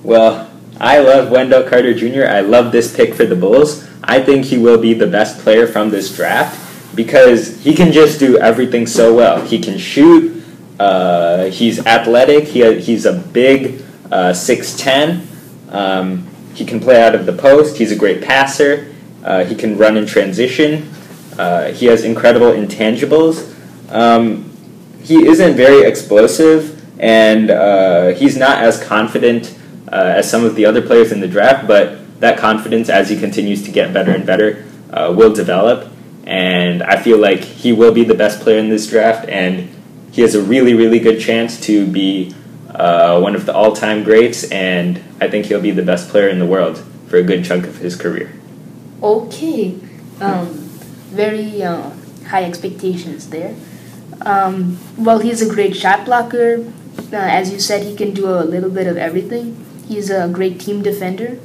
Well, 0.03 0.51
I 0.79 0.99
love 0.99 1.31
Wendell 1.31 1.63
Carter 1.63 1.93
Jr. 1.93 2.25
I 2.27 2.41
love 2.41 2.71
this 2.71 2.95
pick 2.95 3.13
for 3.13 3.25
the 3.25 3.35
Bulls. 3.35 3.87
I 4.03 4.21
think 4.21 4.45
he 4.45 4.57
will 4.57 4.79
be 4.79 4.93
the 4.93 5.07
best 5.07 5.39
player 5.39 5.65
from 5.65 5.89
this 5.89 6.13
draft 6.15 6.59
because 6.95 7.63
he 7.63 7.73
can 7.73 7.91
just 7.91 8.19
do 8.19 8.37
everything 8.37 8.85
so 8.85 9.15
well. 9.15 9.41
He 9.45 9.59
can 9.59 9.77
shoot. 9.77 10.32
Uh, 10.83 11.49
he's 11.49 11.85
athletic. 11.85 12.43
He 12.45 12.79
he's 12.81 13.05
a 13.05 13.13
big 13.13 13.81
uh, 14.11 14.33
six 14.33 14.75
ten. 14.75 15.27
Um, 15.69 16.27
he 16.53 16.65
can 16.65 16.79
play 16.79 17.01
out 17.01 17.15
of 17.15 17.25
the 17.25 17.33
post. 17.33 17.77
He's 17.77 17.91
a 17.91 17.95
great 17.95 18.21
passer. 18.21 18.93
Uh, 19.23 19.45
he 19.45 19.55
can 19.55 19.77
run 19.77 19.95
in 19.95 20.05
transition. 20.05 20.89
Uh, 21.37 21.71
he 21.71 21.85
has 21.85 22.03
incredible 22.03 22.51
intangibles. 22.51 23.35
Um, 23.91 24.51
he 25.01 25.25
isn't 25.25 25.55
very 25.55 25.87
explosive, 25.87 26.83
and 26.99 27.49
uh, 27.49 28.09
he's 28.09 28.35
not 28.37 28.57
as 28.59 28.83
confident 28.83 29.57
uh, 29.91 30.17
as 30.17 30.29
some 30.29 30.43
of 30.43 30.55
the 30.55 30.65
other 30.65 30.81
players 30.81 31.11
in 31.11 31.21
the 31.21 31.27
draft. 31.27 31.65
But 31.65 32.19
that 32.19 32.37
confidence, 32.37 32.89
as 32.89 33.09
he 33.09 33.17
continues 33.17 33.63
to 33.63 33.71
get 33.71 33.93
better 33.93 34.11
and 34.11 34.25
better, 34.25 34.65
will 35.15 35.33
develop 35.33 35.93
and 36.25 36.81
I 36.83 37.01
feel 37.01 37.17
like 37.17 37.41
he 37.41 37.73
will 37.73 37.91
be 37.91 38.03
the 38.03 38.13
best 38.13 38.41
player 38.41 38.57
in 38.57 38.69
this 38.69 38.87
draft, 38.87 39.27
and 39.27 39.69
he 40.13 40.21
has 40.21 40.35
a 40.35 40.41
really, 40.41 40.75
really 40.75 40.99
good 40.99 41.19
chance 41.19 41.59
to 41.61 41.87
be 41.87 42.33
uh, 42.69 43.19
one 43.19 43.33
of 43.35 43.47
the 43.47 43.53
all-time 43.53 44.03
greats, 44.03 44.49
and 44.51 45.03
I 45.19 45.27
think 45.27 45.47
he'll 45.47 45.59
be 45.59 45.71
the 45.71 45.81
best 45.81 46.09
player 46.09 46.29
in 46.29 46.37
the 46.37 46.45
world 46.45 46.77
for 47.07 47.17
a 47.17 47.23
good 47.23 47.43
chunk 47.43 47.65
of 47.65 47.77
his 47.77 47.95
career. 47.95 48.31
Okay, 49.01 49.75
um, 50.21 50.49
very 51.09 51.63
uh, 51.63 51.89
high 52.27 52.43
expectations 52.43 53.29
there. 53.29 53.55
Um, 54.21 54.77
well, 54.97 55.17
he's 55.17 55.41
a 55.41 55.51
great 55.51 55.75
shot 55.75 56.05
blocker. 56.05 56.71
Uh, 57.11 57.15
as 57.15 57.51
you 57.51 57.59
said, 57.59 57.81
he 57.83 57.95
can 57.95 58.13
do 58.13 58.29
a 58.29 58.45
little 58.45 58.69
bit 58.69 58.85
of 58.85 58.97
everything. 58.97 59.65
He's 59.87 60.11
a 60.11 60.29
great 60.29 60.59
team 60.59 60.83
defender, 60.83 61.39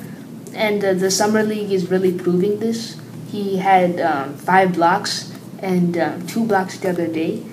and 0.55 0.85
uh, 0.85 0.93
the 0.93 1.11
summer 1.11 1.43
league 1.43 1.73
is 1.73 1.91
really 1.91 2.13
proving 2.13 2.61
this. 2.61 3.01
He 3.33 3.57
had 3.57 3.99
um, 3.99 4.35
five 4.35 4.75
blocks 4.75 5.33
and 5.61 5.97
um, 5.97 6.27
two 6.27 6.45
blocks 6.45 6.77
the 6.79 6.91
other 6.91 7.07
day. 7.07 7.45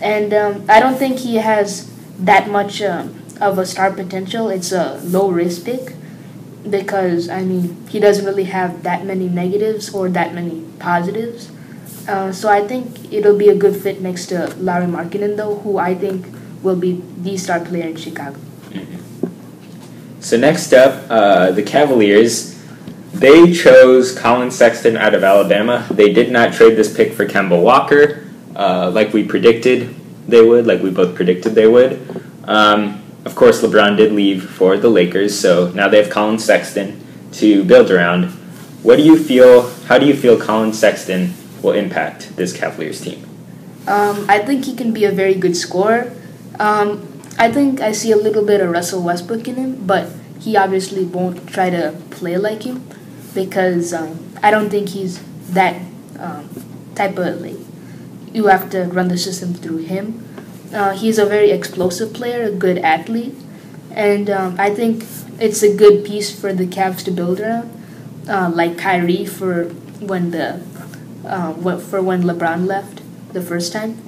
And 0.00 0.32
um, 0.32 0.64
I 0.68 0.80
don't 0.80 0.96
think 0.96 1.18
he 1.18 1.36
has 1.36 1.90
that 2.18 2.48
much 2.50 2.82
um, 2.82 3.22
of 3.40 3.58
a 3.58 3.66
star 3.66 3.92
potential. 3.92 4.48
It's 4.48 4.72
a 4.72 5.00
low 5.04 5.30
risk 5.30 5.64
pick 5.64 5.94
because, 6.68 7.28
I 7.28 7.42
mean, 7.42 7.86
he 7.88 8.00
doesn't 8.00 8.24
really 8.24 8.44
have 8.44 8.82
that 8.82 9.04
many 9.04 9.28
negatives 9.28 9.92
or 9.94 10.08
that 10.10 10.34
many 10.34 10.64
positives. 10.78 11.50
Uh, 12.06 12.32
so 12.32 12.48
I 12.48 12.66
think 12.66 13.12
it'll 13.12 13.36
be 13.36 13.48
a 13.48 13.54
good 13.54 13.76
fit 13.76 14.00
next 14.00 14.26
to 14.26 14.54
Larry 14.58 14.86
Markkanen, 14.86 15.36
though, 15.36 15.56
who 15.56 15.78
I 15.78 15.94
think 15.94 16.26
will 16.62 16.76
be 16.76 17.02
the 17.18 17.36
star 17.36 17.60
player 17.60 17.86
in 17.86 17.96
Chicago. 17.96 18.38
Mm-hmm. 18.70 20.20
So 20.20 20.36
next 20.36 20.72
up, 20.72 21.06
uh, 21.10 21.50
the 21.52 21.62
Cavaliers 21.62 22.58
they 23.12 23.52
chose 23.52 24.16
Collin 24.16 24.50
Sexton 24.50 24.96
out 24.96 25.14
of 25.14 25.24
Alabama. 25.24 25.86
They 25.90 26.12
did 26.12 26.30
not 26.30 26.52
trade 26.52 26.76
this 26.76 26.94
pick 26.94 27.14
for 27.14 27.26
Kemba 27.26 27.60
Walker, 27.60 28.27
uh, 28.58 28.90
like 28.92 29.14
we 29.14 29.24
predicted 29.24 29.94
they 30.26 30.42
would, 30.42 30.66
like 30.66 30.82
we 30.82 30.90
both 30.90 31.14
predicted 31.14 31.54
they 31.54 31.66
would. 31.66 31.98
Um, 32.44 33.02
of 33.24 33.34
course, 33.34 33.62
LeBron 33.62 33.96
did 33.96 34.12
leave 34.12 34.50
for 34.50 34.76
the 34.76 34.88
Lakers, 34.88 35.38
so 35.38 35.70
now 35.72 35.88
they 35.88 36.02
have 36.02 36.10
Collin 36.10 36.38
Sexton 36.38 37.00
to 37.32 37.64
build 37.64 37.90
around. 37.90 38.30
What 38.82 38.96
do 38.96 39.02
you 39.02 39.18
feel? 39.18 39.70
How 39.86 39.98
do 39.98 40.06
you 40.06 40.14
feel 40.14 40.38
Collin 40.38 40.72
Sexton 40.72 41.34
will 41.62 41.72
impact 41.72 42.36
this 42.36 42.56
Cavaliers 42.56 43.00
team? 43.00 43.24
Um, 43.86 44.26
I 44.28 44.40
think 44.40 44.66
he 44.66 44.74
can 44.74 44.92
be 44.92 45.04
a 45.04 45.12
very 45.12 45.34
good 45.34 45.56
scorer. 45.56 46.12
Um, 46.58 47.06
I 47.38 47.50
think 47.50 47.80
I 47.80 47.92
see 47.92 48.12
a 48.12 48.16
little 48.16 48.44
bit 48.44 48.60
of 48.60 48.70
Russell 48.70 49.02
Westbrook 49.02 49.46
in 49.46 49.56
him, 49.56 49.86
but 49.86 50.10
he 50.40 50.56
obviously 50.56 51.04
won't 51.04 51.48
try 51.48 51.70
to 51.70 51.96
play 52.10 52.36
like 52.36 52.64
him 52.64 52.86
because 53.34 53.92
um, 53.94 54.32
I 54.42 54.50
don't 54.50 54.70
think 54.70 54.90
he's 54.90 55.22
that 55.50 55.80
um, 56.18 56.48
type 56.94 57.16
of 57.18 57.40
like 57.40 57.56
you 58.34 58.46
have 58.46 58.70
to 58.70 58.84
run 58.84 59.08
the 59.08 59.18
system 59.18 59.54
through 59.54 59.78
him. 59.78 60.24
Uh, 60.72 60.92
he's 60.92 61.18
a 61.18 61.26
very 61.26 61.50
explosive 61.50 62.12
player, 62.12 62.44
a 62.44 62.50
good 62.50 62.78
athlete, 62.78 63.34
and 63.92 64.28
um, 64.28 64.56
I 64.58 64.74
think 64.74 65.04
it's 65.40 65.62
a 65.62 65.74
good 65.74 66.04
piece 66.04 66.38
for 66.38 66.52
the 66.52 66.66
Cavs 66.66 67.02
to 67.04 67.10
build 67.10 67.40
around, 67.40 67.70
uh, 68.28 68.50
like 68.54 68.76
Kyrie 68.76 69.24
for 69.24 69.64
when 70.00 70.30
the 70.30 70.60
uh, 71.24 71.78
for 71.78 72.02
when 72.02 72.22
LeBron 72.22 72.66
left 72.66 73.02
the 73.32 73.42
first 73.42 73.72
time. 73.72 73.98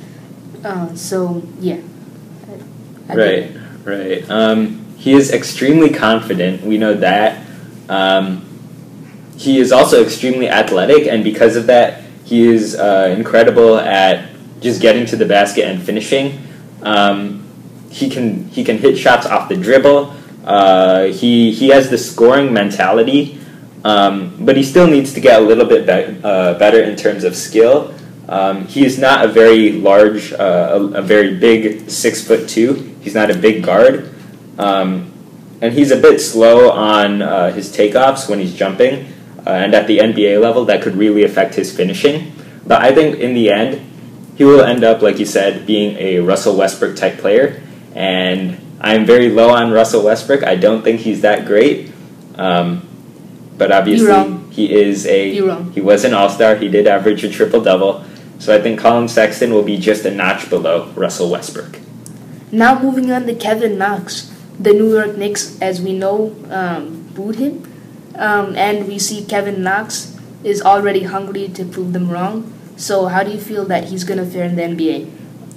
Uh, 0.62 0.94
so 0.94 1.42
yeah. 1.60 1.80
I, 3.08 3.12
I 3.12 3.16
right, 3.16 3.56
right. 3.84 4.30
Um, 4.30 4.86
he 4.96 5.14
is 5.14 5.32
extremely 5.32 5.90
confident. 5.90 6.62
We 6.62 6.76
know 6.76 6.94
that. 6.94 7.46
Um, 7.88 8.46
he 9.36 9.58
is 9.58 9.72
also 9.72 10.04
extremely 10.04 10.50
athletic, 10.50 11.06
and 11.06 11.24
because 11.24 11.56
of 11.56 11.66
that, 11.66 11.99
he 12.30 12.46
is 12.46 12.76
uh, 12.76 13.12
incredible 13.18 13.76
at 13.76 14.30
just 14.60 14.80
getting 14.80 15.04
to 15.04 15.16
the 15.16 15.26
basket 15.26 15.64
and 15.64 15.82
finishing. 15.82 16.40
Um, 16.80 17.44
he 17.90 18.08
can 18.08 18.46
he 18.50 18.62
can 18.62 18.78
hit 18.78 18.96
shots 18.96 19.26
off 19.26 19.48
the 19.48 19.56
dribble. 19.56 20.14
Uh, 20.44 21.06
he 21.06 21.50
he 21.50 21.70
has 21.70 21.90
the 21.90 21.98
scoring 21.98 22.52
mentality, 22.52 23.40
um, 23.82 24.36
but 24.38 24.56
he 24.56 24.62
still 24.62 24.86
needs 24.86 25.12
to 25.14 25.20
get 25.20 25.42
a 25.42 25.44
little 25.44 25.66
bit 25.66 25.84
be- 25.86 26.20
uh, 26.22 26.56
better 26.56 26.80
in 26.80 26.94
terms 26.94 27.24
of 27.24 27.34
skill. 27.34 27.92
Um, 28.28 28.64
he 28.68 28.84
is 28.84 28.96
not 28.96 29.24
a 29.24 29.28
very 29.28 29.72
large, 29.72 30.32
uh, 30.32 30.78
a, 30.94 31.00
a, 31.00 31.02
very 31.02 31.36
big 31.36 31.90
six 31.90 32.24
foot 32.24 32.48
two. 32.48 32.96
He's 33.00 33.14
not 33.14 33.28
a 33.28 33.34
big 33.36 33.64
guard, 33.64 34.14
um, 34.56 35.12
and 35.60 35.74
he's 35.74 35.90
a 35.90 35.96
bit 35.96 36.20
slow 36.20 36.70
on 36.70 37.22
uh, 37.22 37.50
his 37.52 37.74
takeoffs 37.76 38.28
when 38.30 38.38
he's 38.38 38.54
jumping. 38.54 39.12
Uh, 39.46 39.50
and 39.50 39.74
at 39.74 39.86
the 39.86 39.98
NBA 39.98 40.40
level, 40.40 40.64
that 40.66 40.82
could 40.82 40.96
really 40.96 41.24
affect 41.24 41.54
his 41.54 41.74
finishing. 41.74 42.32
But 42.66 42.82
I 42.82 42.94
think 42.94 43.18
in 43.18 43.34
the 43.34 43.50
end, 43.50 43.86
he 44.36 44.44
will 44.44 44.62
end 44.62 44.84
up, 44.84 45.02
like 45.02 45.18
you 45.18 45.26
said, 45.26 45.66
being 45.66 45.96
a 45.96 46.20
Russell 46.20 46.56
Westbrook 46.56 46.96
type 46.96 47.18
player. 47.18 47.62
And 47.94 48.58
I'm 48.80 49.04
very 49.04 49.28
low 49.30 49.50
on 49.50 49.70
Russell 49.70 50.04
Westbrook. 50.04 50.44
I 50.44 50.56
don't 50.56 50.82
think 50.82 51.00
he's 51.00 51.22
that 51.22 51.46
great. 51.46 51.92
Um, 52.36 52.86
but 53.58 53.72
obviously, 53.72 54.38
he 54.50 54.72
is 54.72 55.06
a 55.06 55.32
he 55.72 55.80
was 55.80 56.04
an 56.04 56.14
All 56.14 56.30
Star. 56.30 56.56
He 56.56 56.68
did 56.68 56.86
average 56.86 57.22
a 57.24 57.28
triple 57.28 57.60
double. 57.60 58.04
So 58.38 58.56
I 58.56 58.60
think 58.62 58.80
Collin 58.80 59.08
Sexton 59.08 59.52
will 59.52 59.62
be 59.62 59.76
just 59.76 60.06
a 60.06 60.10
notch 60.10 60.48
below 60.48 60.90
Russell 60.96 61.28
Westbrook. 61.28 61.78
Now 62.50 62.80
moving 62.80 63.12
on 63.12 63.26
to 63.26 63.34
Kevin 63.34 63.76
Knox, 63.76 64.32
the 64.58 64.72
New 64.72 64.96
York 64.96 65.18
Knicks, 65.18 65.60
as 65.60 65.82
we 65.82 65.92
know, 65.92 66.34
um, 66.48 67.06
booed 67.14 67.36
him, 67.36 67.70
um, 68.14 68.56
and 68.56 68.86
we 68.86 68.98
see 68.98 69.24
Kevin 69.24 69.62
Knox 69.62 70.16
is 70.42 70.62
already 70.62 71.04
hungry 71.04 71.48
to 71.48 71.64
prove 71.64 71.92
them 71.92 72.10
wrong. 72.10 72.52
So 72.76 73.06
how 73.06 73.22
do 73.22 73.30
you 73.30 73.40
feel 73.40 73.64
that 73.66 73.88
he's 73.88 74.04
gonna 74.04 74.24
fare 74.24 74.44
in 74.44 74.56
the 74.56 74.62
NBA? 74.62 75.10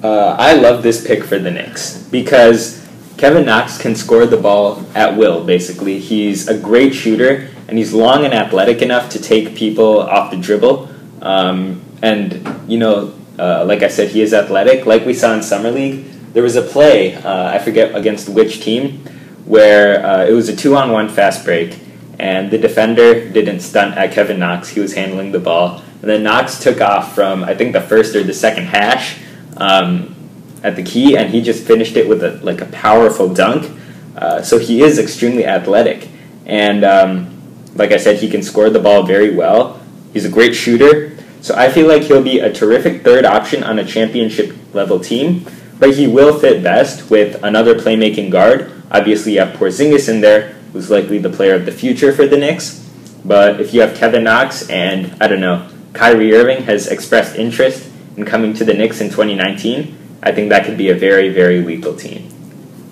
Uh, 0.03 0.36
I 0.38 0.53
love 0.53 0.83
this 0.83 1.05
pick 1.05 1.24
for 1.24 1.39
the 1.39 1.50
Knicks 1.50 2.03
because 2.12 2.86
Kevin 3.17 3.45
Knox 3.45 3.77
can 3.77 3.95
score 3.95 4.25
the 4.25 4.38
ball 4.38 4.86
at 4.93 5.15
will. 5.15 5.45
Basically, 5.45 6.00
he's 6.00 6.48
a 6.50 6.57
great 6.57 6.93
shooter 6.93 7.50
and 7.67 7.77
he's 7.77 7.93
long 7.93 8.25
and 8.25 8.33
athletic 8.33 8.81
enough 8.81 9.10
to 9.12 9.22
take 9.22 9.55
people 9.55 10.01
off 10.01 10.31
the 10.31 10.38
dribble. 10.38 10.89
Um, 11.22 11.81
and 12.01 12.45
you 12.67 12.77
know, 12.77 13.13
uh, 13.39 13.63
like 13.65 13.81
I 13.81 13.88
said, 13.88 14.10
he 14.10 14.22
is 14.22 14.33
athletic. 14.33 14.86
Like 14.86 15.05
we 15.05 15.13
saw 15.13 15.33
in 15.33 15.41
summer 15.41 15.72
league, 15.72 16.05
there 16.33 16.43
was 16.43 16.55
a 16.55 16.62
play 16.62 17.15
uh, 17.15 17.53
I 17.53 17.60
forget 17.60 17.95
against 17.95 18.27
which 18.27 18.62
team 18.62 19.05
where 19.45 20.05
uh, 20.05 20.25
it 20.25 20.33
was 20.33 20.50
a 20.50 20.55
two-on-one 20.55 21.10
fast 21.10 21.45
break, 21.45 21.77
and 22.20 22.51
the 22.51 22.58
defender 22.58 23.29
didn't 23.29 23.62
stunt 23.62 23.98
at 23.98 24.12
Kevin 24.12 24.39
Knox. 24.39 24.70
He 24.70 24.79
was 24.79 24.93
handling 24.93 25.32
the 25.32 25.39
ball, 25.39 25.82
and 26.01 26.10
then 26.10 26.24
Knox 26.24 26.60
took 26.60 26.82
off 26.82 27.15
from 27.15 27.43
I 27.43 27.55
think 27.55 27.74
the 27.74 27.82
first 27.82 28.15
or 28.15 28.24
the 28.24 28.34
second 28.34 28.65
hash 28.65 29.20
um, 29.58 30.15
at 30.63 30.75
the 30.75 30.84
key, 30.84 31.17
and 31.17 31.29
he 31.29 31.41
just 31.41 31.65
finished 31.65 31.96
it 31.96 32.08
with 32.08 32.24
a 32.24 32.39
like 32.43 32.62
a 32.62 32.65
powerful 32.67 33.34
dunk. 33.34 33.79
Uh, 34.15 34.41
so 34.41 34.60
he 34.60 34.82
is 34.82 35.00
extremely 35.00 35.46
athletic, 35.46 36.08
and 36.46 36.84
um, 36.84 37.41
like 37.75 37.91
I 37.91 37.98
said, 37.98 38.17
he 38.17 38.29
can 38.29 38.43
score 38.43 38.70
the 38.70 38.79
ball 38.79 39.03
very 39.03 39.34
well. 39.34 39.82
He's 40.13 40.25
a 40.25 40.29
great 40.29 40.53
shooter. 40.53 41.17
So 41.41 41.55
I 41.55 41.70
feel 41.70 41.89
like 41.89 42.03
he'll 42.03 42.24
be 42.24 42.39
a 42.39 42.53
terrific 42.53 43.03
third 43.03 43.25
option 43.25 43.63
on 43.63 43.77
a 43.77 43.84
championship 43.84 44.55
level 44.74 44.98
team, 44.98 45.46
but 45.77 45.93
he 45.93 46.08
will 46.08 46.39
fit 46.39 46.63
best 46.63 47.10
with 47.10 47.43
another 47.43 47.75
playmaking 47.75 48.32
guard. 48.32 48.72
Obviously, 48.89 49.34
you 49.34 49.39
have 49.41 49.58
Porzingis 49.58 50.08
in 50.08 50.22
there, 50.22 50.55
who's 50.74 50.89
likely 50.89 51.18
the 51.18 51.30
player 51.30 51.56
of 51.56 51.65
the 51.65 51.72
future 51.72 52.12
for 52.12 52.27
the 52.27 52.38
Knicks. 52.38 52.80
But 53.24 53.62
if 53.62 53.74
you 53.74 53.82
have 53.82 53.96
Kevin 53.96 54.25
Knox 54.25 54.70
and, 54.70 55.15
I 55.22 55.27
don't 55.27 55.39
know, 55.39 55.70
Kyrie 55.94 56.34
Irving 56.34 56.63
has 56.63 56.88
expressed 56.88 57.36
interest 57.36 57.89
in 58.18 58.25
coming 58.25 58.53
to 58.56 58.65
the 58.65 58.74
Knicks 58.74 59.00
in 59.00 59.10
2019, 59.10 59.96
I 60.22 60.32
think 60.32 60.50
that 60.50 60.65
could 60.65 60.77
be 60.77 60.89
a 60.89 60.96
very, 60.96 61.30
very 61.30 61.62
lethal 61.62 61.96
team. 61.96 62.30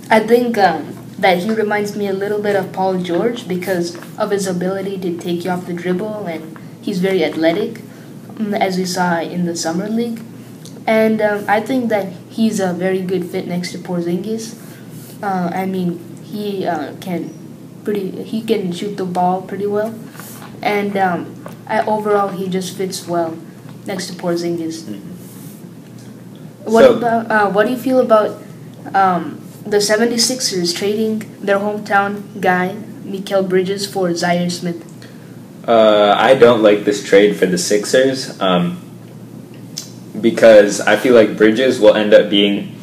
I 0.10 0.20
think 0.20 0.58
um, 0.58 0.96
that 1.20 1.40
he 1.40 1.52
reminds 1.52 1.98
me 1.98 2.08
a 2.08 2.14
little 2.14 2.42
bit 2.42 2.56
of 2.56 2.72
Paul 2.72 3.02
George 3.02 3.48
because 3.48 3.98
of 4.18 4.32
his 4.32 4.48
ability 4.48 4.98
to 5.00 5.18
take 5.18 5.44
you 5.44 5.52
off 5.52 5.66
the 5.66 5.74
dribble 5.74 6.28
and 6.28 6.58
he's 6.82 7.00
very 7.00 7.24
athletic. 7.26 7.82
Mm, 8.42 8.58
as 8.60 8.78
we 8.78 8.86
saw 8.86 9.20
in 9.20 9.46
the 9.46 9.56
summer 9.56 9.88
league. 9.88 10.20
And 10.88 11.22
um, 11.22 11.46
I 11.48 11.62
think 11.62 11.90
that 11.90 12.12
he's 12.30 12.60
a 12.60 12.74
very 12.74 13.02
good 13.02 13.26
fit 13.26 13.46
next 13.46 13.72
to 13.74 13.78
Porzingis. 13.78 14.58
Uh, 15.22 15.52
I 15.54 15.66
mean, 15.68 16.00
he 16.24 16.66
uh, 16.66 16.96
can 16.98 17.30
pretty 17.84 18.24
he 18.24 18.42
can 18.42 18.72
shoot 18.72 18.98
the 18.98 19.06
ball 19.06 19.42
pretty 19.42 19.68
well, 19.68 19.94
and 20.62 20.98
um, 20.98 21.46
I, 21.68 21.82
overall 21.86 22.30
he 22.30 22.48
just 22.48 22.78
fits 22.78 23.08
well 23.08 23.38
next 23.86 24.08
to 24.08 24.14
Porzingis. 24.14 24.84
Mm-hmm. 24.84 25.12
What 26.72 26.84
so, 26.84 26.98
about 26.98 27.32
uh, 27.32 27.50
what 27.52 27.66
do 27.66 27.72
you 27.72 27.78
feel 27.78 28.00
about 28.00 28.42
um, 28.94 29.42
the 29.66 29.78
76ers 29.78 30.76
trading 30.76 31.20
their 31.40 31.58
hometown 31.58 32.40
guy 32.42 32.76
Mikal 33.04 33.48
Bridges 33.48 33.86
for 33.86 34.10
Zhaire 34.10 34.52
Smith? 34.52 34.88
Uh, 35.68 36.16
I 36.18 36.36
don't 36.36 36.64
like 36.64 36.86
this 36.86 37.04
trade 37.04 37.36
for 37.36 37.46
the 37.46 37.58
Sixers 37.58 38.40
um, 38.42 38.82
because 40.20 40.82
I 40.82 40.98
feel 40.98 41.14
like 41.14 41.38
Bridges 41.38 41.80
will 41.80 41.96
end 41.96 42.14
up 42.14 42.30
being 42.30 42.76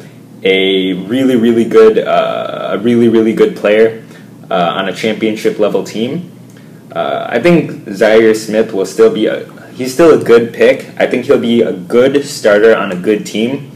a 0.43 0.93
really, 0.93 1.35
really 1.35 1.65
good, 1.65 1.97
uh, 1.99 2.69
a 2.71 2.77
really, 2.77 3.09
really 3.09 3.33
good 3.33 3.57
player 3.57 4.05
uh, 4.49 4.73
on 4.77 4.89
a 4.89 4.93
championship 4.93 5.59
level 5.59 5.83
team. 5.83 6.31
Uh, 6.91 7.27
I 7.29 7.39
think 7.39 7.71
Zhaire 7.85 8.35
Smith 8.35 8.73
will 8.73 8.85
still 8.85 9.13
be 9.13 9.27
a 9.27 9.45
he's 9.73 9.93
still 9.93 10.19
a 10.19 10.23
good 10.23 10.53
pick. 10.53 10.89
I 10.97 11.07
think 11.07 11.25
he'll 11.25 11.39
be 11.39 11.61
a 11.61 11.73
good 11.73 12.25
starter 12.25 12.75
on 12.75 12.91
a 12.91 12.95
good 12.95 13.25
team. 13.25 13.71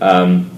Um, 0.00 0.50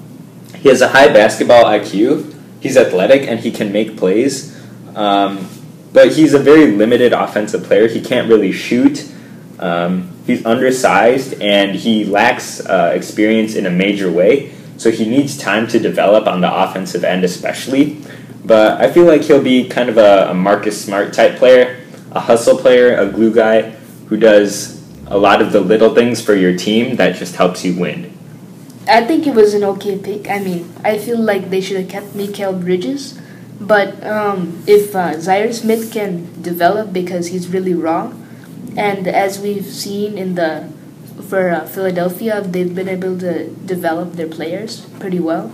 he 0.57 0.69
has 0.69 0.81
a 0.81 0.89
high 0.89 1.13
basketball 1.13 1.65
IQ. 1.65 2.33
He's 2.61 2.77
athletic 2.77 3.29
and 3.29 3.41
he 3.41 3.51
can 3.51 3.73
make 3.73 3.97
plays. 3.97 4.55
Um, 4.95 5.49
but 5.93 6.13
he's 6.13 6.33
a 6.33 6.39
very 6.39 6.73
limited 6.73 7.13
offensive 7.13 7.65
player. 7.65 7.89
He 7.89 8.01
can't 8.01 8.29
really 8.29 8.53
shoot. 8.53 9.11
Um, 9.59 10.11
he's 10.27 10.45
undersized 10.47 11.41
and 11.41 11.75
he 11.75 12.05
lacks 12.05 12.65
uh, 12.65 12.93
experience 12.95 13.55
in 13.57 13.67
a 13.67 13.71
major 13.71 14.11
way. 14.11 14.55
So 14.77 14.91
he 14.91 15.09
needs 15.09 15.37
time 15.37 15.69
to 15.69 15.79
develop 15.79 16.27
on 16.27 16.41
the 16.41 16.53
offensive 16.53 17.05
end, 17.05 17.25
especially. 17.25 18.01
But 18.45 18.81
I 18.81 18.91
feel 18.93 19.05
like 19.05 19.23
he'll 19.23 19.43
be 19.43 19.69
kind 19.69 19.89
of 19.89 19.97
a, 19.97 20.31
a 20.31 20.35
Marcus 20.35 20.83
Smart 20.83 21.13
type 21.13 21.37
player, 21.37 21.81
a 22.13 22.21
hustle 22.21 22.59
player, 22.59 22.97
a 22.97 23.11
glue 23.11 23.33
guy 23.33 23.71
who 24.09 24.17
does 24.17 24.83
a 25.07 25.17
lot 25.17 25.41
of 25.41 25.53
the 25.53 25.61
little 25.61 25.95
things 25.95 26.21
for 26.21 26.35
your 26.35 26.57
team 26.57 26.97
that 26.97 27.17
just 27.17 27.37
helps 27.37 27.65
you 27.65 27.79
win. 27.79 28.13
I 28.87 29.05
think 29.05 29.27
it 29.27 29.35
was 29.35 29.55
an 29.55 29.65
okay 29.65 29.99
pick. 29.99 30.29
I 30.29 30.39
mean, 30.41 30.71
I 30.85 30.99
feel 30.99 31.19
like 31.19 31.49
they 31.49 31.61
should 31.61 31.79
have 31.79 31.89
kept 31.89 32.09
Mikal 32.09 32.61
Bridges 32.61 33.19
but 33.61 34.03
um, 34.05 34.63
if 34.67 34.95
uh, 34.95 35.15
Zhaire 35.15 35.55
Smith 35.55 35.93
can 35.93 36.43
develop 36.43 36.93
because 36.93 37.29
he's 37.29 37.49
really 37.49 37.75
raw, 37.75 38.13
and 38.77 39.07
as 39.07 39.39
we've 39.39 39.67
seen 39.67 40.19
in 40.19 40.35
the 40.35 40.69
for 41.29 41.51
uh, 41.51 41.65
Philadelphia, 41.65 42.43
they've 42.43 42.75
been 42.75 42.89
able 42.89 43.19
to 43.19 43.49
develop 43.65 44.15
their 44.15 44.27
players 44.27 44.83
pretty 44.99 45.21
well. 45.21 45.53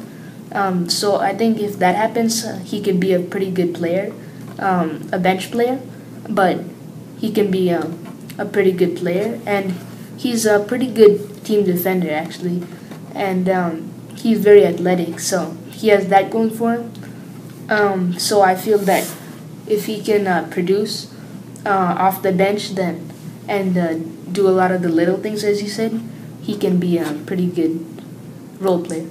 Um, 0.53 0.89
so 0.89 1.17
I 1.17 1.35
think 1.35 1.61
if 1.61 1.79
that 1.79 1.95
happens, 1.95 2.45
uh, 2.45 2.59
he 2.65 2.81
can 2.81 2.99
be 2.99 3.13
a 3.13 3.21
pretty 3.21 3.51
good 3.51 3.75
player, 3.75 4.13
um, 4.59 5.09
a 5.13 5.19
bench 5.19 5.51
player, 5.51 5.81
but 6.29 6.59
he 7.19 7.31
can 7.31 7.51
be 7.51 7.71
um, 7.71 7.99
a 8.39 8.45
pretty 8.45 8.73
good 8.73 8.97
player, 8.97 9.41
and 9.47 9.75
he's 10.17 10.47
a 10.47 10.61
pretty 10.61 10.89
good 10.89 11.45
team 11.45 11.65
defender 11.65 12.11
actually, 12.11 12.63
and 13.15 13.49
um, 13.49 13.93
he's 14.17 14.41
very 14.41 14.67
athletic. 14.67 15.21
So 15.21 15.57
he 15.71 15.89
has 15.89 16.09
that 16.09 16.31
going 16.31 16.51
for 16.51 16.75
him. 16.75 16.93
Um, 17.69 18.19
so 18.19 18.43
I 18.43 18.57
feel 18.57 18.79
that 18.79 19.09
if 19.69 19.87
he 19.87 20.03
can 20.03 20.27
uh, 20.27 20.49
produce 20.51 21.15
uh, 21.65 21.95
off 21.99 22.23
the 22.23 22.33
bench, 22.33 22.71
then 22.71 23.13
and 23.47 23.77
uh, 23.79 23.95
do 24.31 24.49
a 24.49 24.51
lot 24.51 24.71
of 24.71 24.83
the 24.83 24.89
little 24.89 25.17
things, 25.17 25.45
as 25.45 25.63
you 25.63 25.69
said, 25.69 26.01
he 26.43 26.57
can 26.57 26.79
be 26.79 26.99
a 26.99 27.13
pretty 27.27 27.47
good 27.47 27.85
role 28.61 28.83
player. 28.85 29.07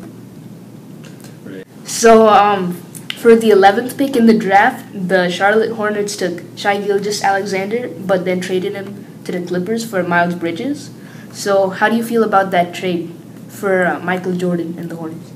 So 1.99 2.29
um, 2.29 2.75
for 3.19 3.35
the 3.35 3.49
11th 3.49 3.97
pick 3.97 4.15
in 4.15 4.25
the 4.25 4.33
draft, 4.33 4.85
the 4.93 5.29
Charlotte 5.29 5.73
Hornets 5.73 6.15
took 6.15 6.43
Shai 6.55 6.79
Gilgeous-Alexander, 6.79 7.89
but 7.89 8.23
then 8.23 8.39
traded 8.39 8.71
him 8.71 9.05
to 9.25 9.33
the 9.33 9.45
Clippers 9.45 9.83
for 9.83 10.01
Miles 10.01 10.33
Bridges. 10.33 10.91
So 11.33 11.71
how 11.71 11.89
do 11.89 11.97
you 11.97 12.03
feel 12.05 12.23
about 12.23 12.51
that 12.51 12.73
trade 12.73 13.13
for 13.49 13.85
uh, 13.85 13.99
Michael 13.99 14.31
Jordan 14.31 14.79
and 14.79 14.89
the 14.89 14.95
Hornets? 14.95 15.29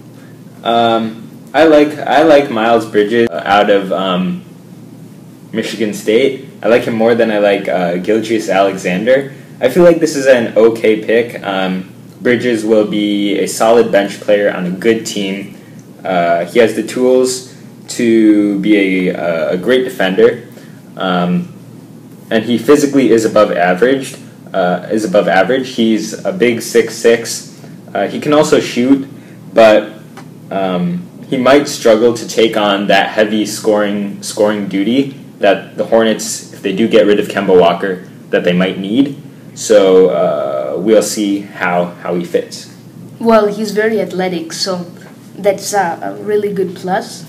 Um, 0.63 1.30
I 1.54 1.65
like 1.65 1.97
I 1.99 2.23
like 2.23 2.49
Miles 2.49 2.86
Bridges 2.86 3.28
out 3.30 3.69
of 3.69 3.91
um, 3.91 4.45
Michigan 5.52 5.93
State. 5.93 6.47
I 6.63 6.69
like 6.69 6.84
him 6.84 6.95
more 6.95 7.13
than 7.13 7.30
I 7.30 7.39
like 7.39 7.67
uh, 7.67 7.97
Gilgeous-Alexander. 7.97 9.36
I 9.60 9.67
feel 9.67 9.84
like 9.84 9.99
this 9.99 10.15
is 10.15 10.28
an 10.28 10.58
okay 10.58 11.04
pick. 11.04 11.43
Um, 11.43 11.91
Bridges 12.21 12.63
will 12.63 12.88
be 12.88 13.38
a 13.39 13.47
solid 13.47 13.91
bench 13.91 14.21
player 14.21 14.49
on 14.49 14.65
a 14.65 14.71
good 14.71 15.06
team. 15.06 15.60
Uh, 16.04 16.46
he 16.46 16.60
has 16.60 16.76
the 16.76 16.84
tools 16.84 17.56
to 17.88 18.60
be 18.60 19.10
a, 19.10 19.52
a 19.52 19.58
great 19.58 19.84
defender, 19.84 20.48
um, 20.98 21.54
and 22.30 22.46
he 22.46 22.58
physically 22.58 23.10
is 23.12 23.26
above 23.26 23.52
average. 23.52 24.16
Uh, 24.54 24.88
is 24.92 25.04
above 25.04 25.28
average. 25.28 25.70
He's 25.70 26.13
a 26.26 26.32
big 26.32 26.62
six 26.62 26.94
six. 26.94 27.60
Uh, 27.94 28.08
he 28.08 28.20
can 28.20 28.34
also 28.34 28.60
shoot, 28.60 29.08
but 29.52 29.94
um, 30.52 31.10
he 31.28 31.38
might 31.38 31.68
struggle 31.68 32.13
to 32.13 32.28
take 32.28 32.56
on 32.56 32.88
that 32.88 33.10
heavy 33.10 33.46
scoring 33.46 34.22
scoring 34.22 34.68
duty 34.68 35.18
that 35.39 35.76
the 35.78 35.86
Hornets, 35.86 36.54
if 36.54 36.62
they 36.62 36.76
do 36.76 36.88
get 36.88 37.08
rid 37.08 37.20
of 37.20 37.28
Kemba 37.28 37.60
Walker, 37.60 38.08
that 38.30 38.44
they 38.44 38.54
might 38.54 38.78
need. 38.78 39.22
So 39.56 40.10
uh, 40.10 40.80
we'll 40.80 41.04
see 41.04 41.42
how, 41.42 41.86
how 41.86 42.16
he 42.16 42.24
fits. 42.24 42.74
Well, 43.20 43.48
he's 43.48 43.72
very 43.72 44.00
athletic, 44.00 44.54
so 44.54 44.86
that's 45.36 45.74
uh, 45.74 46.00
a 46.02 46.24
really 46.24 46.54
good 46.54 46.76
plus. 46.76 47.26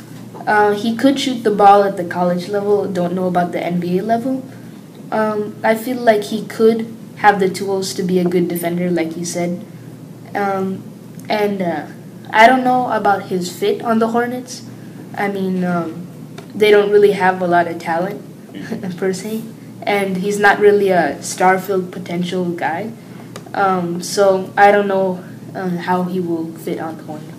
Uh, 0.46 0.74
he 0.74 0.94
could 0.96 1.18
shoot 1.18 1.42
the 1.42 1.50
ball 1.50 1.84
at 1.84 1.96
the 1.96 2.04
college 2.04 2.48
level. 2.48 2.86
Don't 2.86 3.14
know 3.14 3.26
about 3.26 3.52
the 3.52 3.58
NBA 3.58 4.02
level. 4.02 4.44
Um, 5.10 5.56
I 5.62 5.74
feel 5.74 6.00
like 6.00 6.24
he 6.24 6.44
could 6.46 6.94
have 7.16 7.40
the 7.40 7.48
tools 7.48 7.94
to 7.94 8.02
be 8.02 8.18
a 8.18 8.24
good 8.24 8.48
defender, 8.48 8.90
like 8.90 9.16
you 9.16 9.24
said. 9.24 9.64
Um, 10.34 10.82
and 11.28 11.62
uh, 11.62 11.86
I 12.30 12.46
don't 12.46 12.64
know 12.64 12.90
about 12.90 13.24
his 13.24 13.50
fit 13.56 13.82
on 13.82 13.98
the 13.98 14.08
Hornets. 14.08 14.68
I 15.16 15.28
mean, 15.28 15.64
um, 15.64 16.06
they 16.54 16.70
don't 16.70 16.90
really 16.90 17.12
have 17.12 17.40
a 17.40 17.46
lot 17.46 17.68
of 17.68 17.78
talent 17.78 18.20
per 18.98 19.12
se, 19.12 19.42
and 19.82 20.18
he's 20.18 20.38
not 20.38 20.58
really 20.58 20.90
a 20.90 21.22
star-filled 21.22 21.92
potential 21.92 22.50
guy. 22.50 22.92
Um, 23.54 24.02
so 24.02 24.52
I 24.56 24.72
don't 24.72 24.88
know 24.88 25.24
uh, 25.54 25.68
how 25.68 26.02
he 26.04 26.18
will 26.20 26.52
fit 26.58 26.80
on 26.80 26.96
the 26.98 27.04
Hornets. 27.04 27.33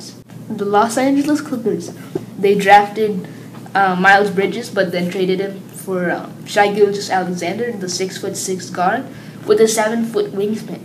The 0.49 0.65
Los 0.65 0.97
Angeles 0.97 1.41
Clippers, 1.41 1.91
they 2.37 2.55
drafted 2.55 3.27
uh, 3.73 3.95
Miles 3.95 4.29
Bridges, 4.29 4.69
but 4.69 4.91
then 4.91 5.09
traded 5.09 5.39
him 5.39 5.59
for 5.69 6.09
uh, 6.09 6.29
Shai 6.45 6.73
Gilgeous-Alexander, 6.73 7.73
the 7.73 7.89
six 7.89 8.17
foot 8.17 8.37
six 8.37 8.69
guard, 8.69 9.05
with 9.45 9.59
a 9.59 9.67
seven 9.67 10.05
foot 10.05 10.33
wingspan. 10.33 10.81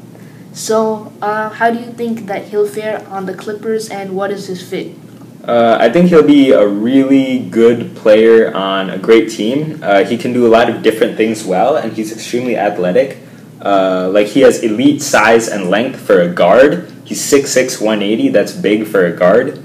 So, 0.53 1.13
uh, 1.23 1.51
how 1.51 1.71
do 1.71 1.79
you 1.79 1.93
think 1.93 2.27
that 2.27 2.49
he'll 2.49 2.67
fare 2.67 3.07
on 3.09 3.27
the 3.27 3.35
Clippers, 3.35 3.89
and 3.89 4.17
what 4.17 4.31
is 4.31 4.47
his 4.47 4.67
fit? 4.67 4.97
Uh, 5.45 5.79
I 5.81 5.89
think 5.89 6.09
he'll 6.09 6.27
be 6.27 6.53
a 6.53 6.67
really 6.67 7.39
good 7.39 7.97
player 7.97 8.55
on 8.55 8.91
a 8.91 8.99
great 8.99 9.31
team. 9.31 9.81
Uh, 9.83 10.05
he 10.05 10.19
can 10.19 10.33
do 10.33 10.47
a 10.47 10.51
lot 10.51 10.69
of 10.69 10.83
different 10.83 11.17
things 11.17 11.45
well, 11.45 11.77
and 11.77 11.93
he's 11.93 12.13
extremely 12.13 12.57
athletic. 12.57 13.19
Uh, 13.63 14.11
like 14.13 14.27
he 14.27 14.41
has 14.41 14.63
elite 14.63 15.03
size 15.03 15.49
and 15.49 15.71
length 15.71 16.01
for 16.01 16.21
a 16.21 16.29
guard. 16.29 16.93
He's 17.11 17.21
6'6", 17.21 17.81
180. 17.81 18.29
That's 18.29 18.53
big 18.53 18.87
for 18.87 19.05
a 19.05 19.11
guard. 19.11 19.61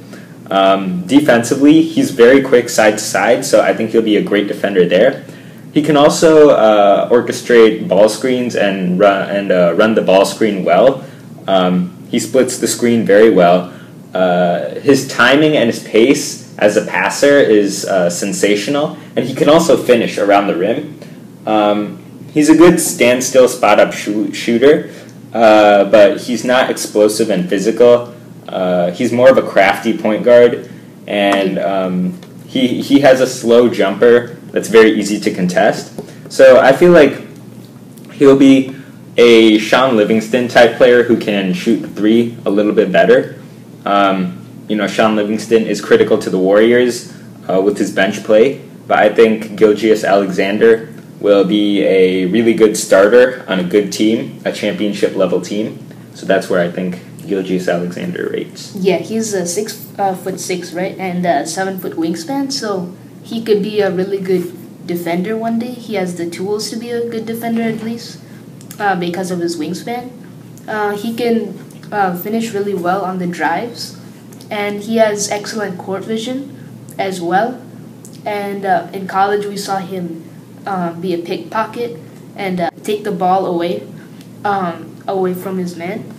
Um, 0.49 1.05
defensively, 1.05 1.83
he's 1.83 2.09
very 2.09 2.41
quick 2.41 2.69
side 2.69 2.93
to 2.93 3.03
side, 3.03 3.45
so 3.45 3.61
I 3.61 3.71
think 3.71 3.91
he'll 3.91 4.01
be 4.01 4.17
a 4.17 4.23
great 4.23 4.47
defender 4.47 4.83
there. 4.87 5.23
He 5.71 5.83
can 5.83 5.95
also 5.95 6.49
uh, 6.49 7.07
orchestrate 7.11 7.87
ball 7.87 8.09
screens 8.09 8.55
and 8.55 8.97
run 8.97 9.29
and 9.29 9.51
uh, 9.51 9.75
run 9.75 9.93
the 9.93 10.01
ball 10.01 10.25
screen 10.25 10.65
well. 10.65 11.05
Um, 11.45 11.95
he 12.09 12.17
splits 12.17 12.57
the 12.57 12.67
screen 12.67 13.05
very 13.05 13.29
well. 13.29 13.71
Uh, 14.11 14.79
his 14.79 15.07
timing 15.07 15.55
and 15.55 15.67
his 15.67 15.83
pace 15.83 16.51
as 16.57 16.77
a 16.77 16.85
passer 16.87 17.37
is 17.37 17.85
uh, 17.85 18.09
sensational, 18.09 18.97
and 19.15 19.23
he 19.23 19.35
can 19.35 19.49
also 19.49 19.77
finish 19.77 20.17
around 20.17 20.47
the 20.47 20.55
rim. 20.55 20.99
Um, 21.45 22.03
he's 22.33 22.49
a 22.49 22.57
good 22.57 22.79
standstill 22.79 23.47
spot 23.47 23.79
up 23.79 23.93
shoot- 23.93 24.35
shooter, 24.35 24.89
uh, 25.35 25.83
but 25.91 26.21
he's 26.21 26.45
not 26.45 26.69
explosive 26.69 27.29
and 27.29 27.49
physical. 27.49 28.15
Uh, 28.47 28.91
he's 28.91 29.11
more 29.11 29.29
of 29.29 29.37
a 29.37 29.41
crafty 29.41 29.97
point 29.97 30.23
guard, 30.23 30.71
and 31.07 31.59
um, 31.59 32.17
he 32.47 32.81
he 32.81 33.01
has 33.01 33.19
a 33.19 33.27
slow 33.27 33.67
jumper 33.67 34.37
that's 34.53 34.69
very 34.69 34.97
easy 34.97 35.19
to 35.19 35.31
contest. 35.33 35.91
So 36.31 36.57
I 36.61 36.71
feel 36.71 36.93
like 36.93 37.21
he'll 38.13 38.37
be 38.39 38.77
a 39.17 39.57
Shaun 39.57 39.97
Livingston 39.97 40.47
type 40.47 40.77
player 40.77 41.03
who 41.03 41.17
can 41.17 41.53
shoot 41.53 41.85
three 41.85 42.37
a 42.45 42.49
little 42.49 42.71
bit 42.71 42.89
better. 42.93 43.41
Um, 43.85 44.39
you 44.69 44.77
know, 44.77 44.87
Shaun 44.87 45.17
Livingston 45.17 45.65
is 45.67 45.81
critical 45.81 46.17
to 46.17 46.29
the 46.29 46.39
Warriors 46.39 47.13
uh, 47.49 47.61
with 47.61 47.77
his 47.77 47.91
bench 47.91 48.23
play, 48.23 48.61
but 48.87 48.99
I 48.99 49.13
think 49.13 49.57
Gilgeous-Alexander 49.57 50.94
will 51.19 51.45
be 51.45 51.83
a 51.83 52.25
really 52.25 52.53
good 52.53 52.75
starter 52.77 53.45
on 53.47 53.59
a 53.59 53.63
good 53.63 53.91
team, 53.91 54.41
a 54.45 54.51
championship 54.51 55.15
level 55.15 55.41
team. 55.41 55.79
So 56.13 56.25
that's 56.25 56.49
where 56.49 56.61
I 56.61 56.71
think 56.71 56.99
Gilgeous-Alexander 57.25 58.29
rates. 58.29 58.75
Yeah, 58.75 58.97
he's 58.97 59.33
a 59.33 59.45
six 59.45 59.85
uh, 59.97 60.15
foot 60.15 60.39
six, 60.39 60.73
right, 60.73 60.97
and 60.97 61.25
a 61.25 61.45
seven 61.45 61.79
foot 61.79 61.93
wingspan. 61.93 62.51
So 62.51 62.93
he 63.23 63.43
could 63.43 63.63
be 63.63 63.81
a 63.81 63.91
really 63.91 64.19
good 64.19 64.53
defender 64.85 65.35
one 65.35 65.59
day. 65.59 65.71
He 65.71 65.95
has 65.95 66.15
the 66.15 66.29
tools 66.29 66.69
to 66.69 66.77
be 66.77 66.91
a 66.91 67.09
good 67.09 67.25
defender 67.25 67.63
at 67.63 67.81
least 67.81 68.19
uh, 68.79 68.95
because 68.95 69.31
of 69.31 69.39
his 69.39 69.57
wingspan. 69.57 70.11
Uh, 70.67 70.95
he 70.95 71.13
can 71.15 71.57
uh, 71.91 72.15
finish 72.17 72.51
really 72.51 72.73
well 72.73 73.03
on 73.03 73.19
the 73.19 73.27
drives, 73.27 73.99
and 74.49 74.81
he 74.81 74.97
has 74.97 75.29
excellent 75.29 75.77
court 75.77 76.03
vision 76.03 76.93
as 76.97 77.21
well. 77.21 77.61
And 78.25 78.65
uh, 78.65 78.89
in 78.93 79.07
college, 79.07 79.45
we 79.45 79.57
saw 79.57 79.77
him 79.77 80.23
uh, 80.65 80.93
be 80.93 81.13
a 81.13 81.17
pickpocket 81.17 81.99
and 82.35 82.59
uh, 82.59 82.69
take 82.83 83.03
the 83.03 83.11
ball 83.11 83.45
away 83.45 83.87
um, 84.43 84.95
away 85.07 85.33
from 85.33 85.57
his 85.57 85.75
man. 85.75 86.11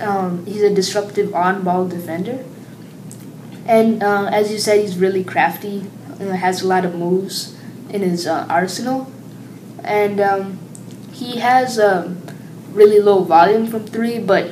Um, 0.00 0.46
he's 0.46 0.62
a 0.62 0.72
disruptive 0.72 1.34
on-ball 1.34 1.88
defender, 1.88 2.44
and 3.66 4.02
as 4.02 4.52
you 4.52 4.58
said, 4.58 4.80
he's 4.80 4.96
really 4.96 5.24
crafty 5.24 5.86
uh, 6.20 6.32
has 6.32 6.62
a 6.62 6.66
lot 6.66 6.84
of 6.84 6.94
moves 6.94 7.56
in 7.90 8.02
his 8.02 8.26
uh, 8.26 8.46
arsenal, 8.48 9.10
and 9.84 10.20
um, 10.20 10.58
he 11.12 11.38
has 11.38 11.78
a 11.78 12.06
um, 12.06 12.22
really 12.72 13.00
low 13.00 13.22
volume 13.22 13.66
from 13.66 13.86
three, 13.86 14.18
but 14.18 14.50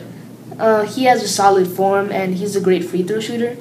uh, 0.59 0.85
he 0.87 1.05
has 1.05 1.23
a 1.23 1.29
solid 1.29 1.67
form 1.67 2.11
and 2.11 2.37
he's 2.37 2.57
a 2.57 2.61
great 2.61 2.85
free 2.85 3.03
throw 3.03 3.21
shooter, 3.21 3.57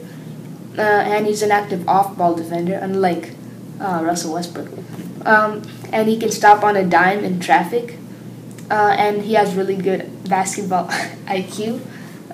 uh, 0.77 0.81
and 0.81 1.25
he's 1.25 1.41
an 1.41 1.51
active 1.51 1.87
off-ball 1.87 2.35
defender, 2.35 2.75
unlike 2.75 3.33
uh, 3.79 4.01
Russell 4.03 4.33
Westbrook. 4.33 4.69
Um, 5.25 5.63
and 5.91 6.07
he 6.07 6.17
can 6.17 6.31
stop 6.31 6.63
on 6.63 6.75
a 6.75 6.85
dime 6.85 7.23
in 7.23 7.39
traffic, 7.39 7.97
uh, 8.69 8.95
and 8.97 9.23
he 9.23 9.33
has 9.33 9.55
really 9.55 9.75
good 9.75 10.29
basketball 10.29 10.87
IQ. 11.25 11.81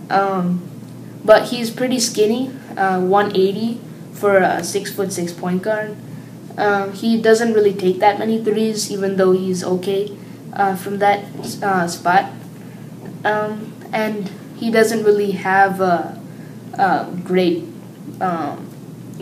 Um, 0.10 0.62
but 1.24 1.50
he's 1.50 1.70
pretty 1.70 2.00
skinny, 2.00 2.48
180 2.76 3.80
for 4.14 4.38
a 4.38 4.64
six 4.64 4.92
foot 4.94 5.14
six 5.14 5.32
point 5.32 5.64
guard. 5.64 5.96
Um, 6.58 6.94
he 6.94 7.22
doesn't 7.22 7.54
really 7.54 7.74
take 7.74 8.00
that 8.00 8.20
many 8.20 8.44
threes, 8.44 8.92
even 8.92 9.18
though 9.18 9.32
he's 9.32 9.64
okay 9.64 10.16
uh, 10.54 10.76
from 10.76 11.00
that 11.00 11.26
uh, 11.64 11.88
spot. 11.88 12.32
Um, 13.24 13.74
and 13.94 14.30
he 14.58 14.72
doesn't 14.72 15.04
really 15.04 15.32
have 15.32 15.82
a, 15.82 16.20
a 16.74 17.08
great, 17.24 17.64
um, 18.20 18.68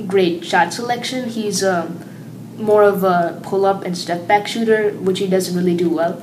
great 0.08 0.44
shot 0.44 0.74
selection. 0.74 1.30
He's 1.30 1.64
um, 1.64 2.04
more 2.60 2.84
of 2.84 3.04
a 3.04 3.40
pull 3.44 3.66
up 3.66 3.84
and 3.84 3.98
step 3.98 4.28
back 4.28 4.48
shooter, 4.48 4.92
which 4.92 5.20
he 5.20 5.28
doesn't 5.28 5.56
really 5.56 5.76
do 5.76 5.90
well. 5.90 6.22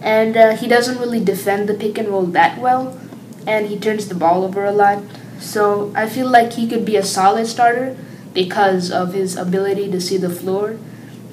And 0.00 0.36
uh, 0.36 0.56
he 0.56 0.68
doesn't 0.68 0.98
really 0.98 1.24
defend 1.24 1.68
the 1.68 1.74
pick 1.74 1.96
and 1.98 2.08
roll 2.08 2.26
that 2.26 2.58
well, 2.60 2.98
and 3.46 3.66
he 3.66 3.78
turns 3.78 4.08
the 4.08 4.14
ball 4.14 4.44
over 4.44 4.64
a 4.64 4.72
lot. 4.72 5.02
So 5.38 5.92
I 5.94 6.08
feel 6.08 6.28
like 6.28 6.54
he 6.54 6.68
could 6.68 6.84
be 6.84 6.96
a 6.96 7.02
solid 7.02 7.46
starter 7.46 7.96
because 8.34 8.90
of 8.90 9.12
his 9.12 9.36
ability 9.36 9.90
to 9.90 10.00
see 10.00 10.16
the 10.16 10.30
floor 10.30 10.78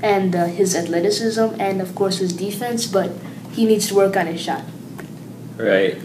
and 0.02 0.36
uh, 0.36 0.46
his 0.46 0.76
athleticism 0.76 1.60
and 1.60 1.82
of 1.82 1.96
course 1.96 2.20
his 2.20 2.34
defense, 2.34 2.88
but 2.88 3.12
he 3.52 3.66
needs 3.66 3.88
to 3.88 3.96
work 3.96 4.16
on 4.16 4.28
his 4.28 4.42
shot. 4.42 4.64
Right. 5.58 5.98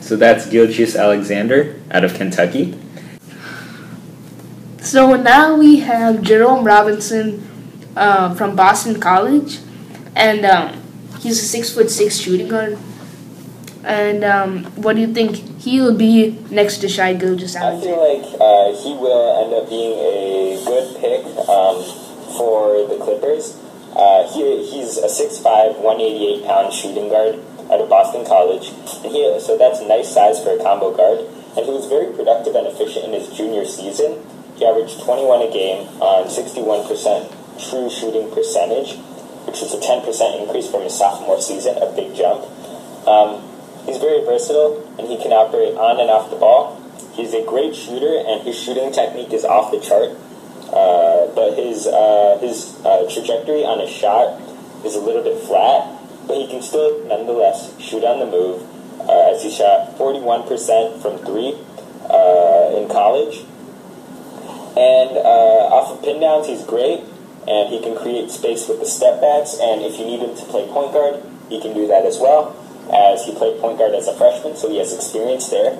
So 0.00 0.16
that's 0.16 0.46
Gilgeous-Alexander 0.48 1.80
out 1.90 2.04
of 2.04 2.14
Kentucky. 2.14 2.78
So 4.84 5.16
now 5.16 5.56
we 5.56 5.80
have 5.80 6.22
Jerome 6.22 6.64
Robinson 6.64 7.42
uh, 7.96 8.34
from 8.34 8.54
Boston 8.54 9.00
College, 9.00 9.58
and 10.14 10.44
um, 10.44 10.82
he's 11.20 11.42
a 11.42 11.46
six 11.46 11.72
foot 11.72 11.90
six 11.90 12.18
shooting 12.18 12.48
guard 12.48 12.78
and 13.84 14.24
um, 14.24 14.64
what 14.80 14.96
do 14.96 15.02
you 15.02 15.12
think 15.12 15.36
he'll 15.60 15.94
be 15.94 16.38
next 16.50 16.78
to 16.78 16.88
Shai 16.88 17.14
Gilgeous 17.14 17.54
I 17.54 17.78
feel 17.80 18.00
like 18.00 18.24
uh, 18.40 18.72
he 18.82 18.96
will 18.96 19.44
end 19.44 19.52
up 19.52 19.68
being 19.68 19.92
a 19.92 20.64
good 20.64 20.96
pick 20.96 21.24
um, 21.48 21.84
for 22.36 22.88
the 22.88 22.96
Clippers. 22.96 23.60
Uh, 23.94 24.26
he, 24.32 24.64
he's 24.70 24.96
a 24.98 25.06
6'5", 25.06 25.78
188 25.78 26.46
pound 26.46 26.72
shooting 26.72 27.08
guard 27.08 27.38
out 27.70 27.80
of 27.80 27.88
Boston 27.88 28.24
College, 28.24 28.68
and 29.04 29.12
he 29.12 29.38
so 29.40 29.56
that's 29.56 29.80
a 29.80 29.86
nice 29.86 30.12
size 30.12 30.42
for 30.42 30.56
a 30.56 30.62
combo 30.62 30.94
guard. 30.96 31.20
And 31.56 31.64
he 31.64 31.70
was 31.70 31.86
very 31.86 32.12
productive 32.12 32.56
and 32.56 32.66
efficient 32.66 33.04
in 33.04 33.12
his 33.12 33.30
junior 33.30 33.64
season. 33.64 34.18
He 34.56 34.66
averaged 34.66 35.02
21 35.02 35.42
a 35.42 35.50
game 35.52 35.88
on 36.00 36.26
61% 36.26 36.90
true 37.70 37.90
shooting 37.90 38.30
percentage, 38.30 38.96
which 39.46 39.62
is 39.62 39.74
a 39.74 39.78
10% 39.78 40.42
increase 40.42 40.70
from 40.70 40.82
his 40.82 40.96
sophomore 40.96 41.40
season, 41.40 41.76
a 41.82 41.90
big 41.94 42.14
jump. 42.14 42.44
Um, 43.06 43.54
He's 43.86 43.98
very 43.98 44.24
versatile 44.24 44.80
and 44.98 45.08
he 45.08 45.16
can 45.20 45.32
operate 45.32 45.76
on 45.76 46.00
and 46.00 46.08
off 46.08 46.30
the 46.30 46.36
ball. 46.36 46.80
He's 47.12 47.34
a 47.34 47.44
great 47.44 47.76
shooter 47.76 48.16
and 48.16 48.42
his 48.42 48.58
shooting 48.58 48.90
technique 48.92 49.32
is 49.32 49.44
off 49.44 49.70
the 49.70 49.80
chart. 49.80 50.16
Uh, 50.72 51.28
but 51.36 51.54
his 51.54 51.86
uh, 51.86 52.38
his 52.40 52.80
uh, 52.84 53.06
trajectory 53.12 53.62
on 53.64 53.78
his 53.78 53.90
shot 53.90 54.40
is 54.84 54.96
a 54.96 55.00
little 55.00 55.22
bit 55.22 55.38
flat, 55.44 56.00
but 56.26 56.36
he 56.38 56.48
can 56.48 56.62
still 56.62 57.04
nonetheless 57.04 57.78
shoot 57.78 58.02
on 58.02 58.18
the 58.18 58.26
move. 58.26 58.62
Uh, 59.00 59.34
as 59.34 59.42
he 59.42 59.50
shot 59.50 59.94
41% 59.98 61.02
from 61.02 61.18
three 61.18 61.52
uh, 62.08 62.80
in 62.80 62.88
college, 62.88 63.44
And 64.76 65.16
uh, 65.16 65.70
off 65.70 65.96
of 65.96 66.02
pin 66.02 66.20
downs, 66.20 66.46
he's 66.46 66.64
great, 66.64 67.00
and 67.46 67.70
he 67.70 67.80
can 67.80 67.96
create 67.96 68.30
space 68.30 68.68
with 68.68 68.80
the 68.80 68.86
step 68.86 69.20
backs. 69.20 69.54
And 69.60 69.82
if 69.82 69.98
you 69.98 70.04
need 70.04 70.20
him 70.20 70.34
to 70.34 70.44
play 70.50 70.66
point 70.66 70.92
guard, 70.92 71.22
he 71.48 71.60
can 71.60 71.74
do 71.74 71.86
that 71.86 72.04
as 72.04 72.18
well, 72.18 72.56
as 72.92 73.24
he 73.24 73.34
played 73.34 73.60
point 73.60 73.78
guard 73.78 73.94
as 73.94 74.08
a 74.08 74.16
freshman, 74.16 74.56
so 74.56 74.68
he 74.68 74.78
has 74.78 74.92
experience 74.92 75.48
there. 75.48 75.76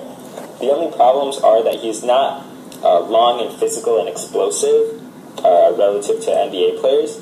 The 0.59 0.71
only 0.71 0.95
problems 0.95 1.37
are 1.39 1.63
that 1.63 1.79
he's 1.83 2.03
not 2.03 2.45
uh, 2.83 3.01
long 3.01 3.45
and 3.45 3.51
physical 3.59 3.99
and 3.99 4.07
explosive 4.07 5.01
uh, 5.43 5.75
relative 5.75 6.21
to 6.23 6.31
NBA 6.31 6.79
players, 6.79 7.17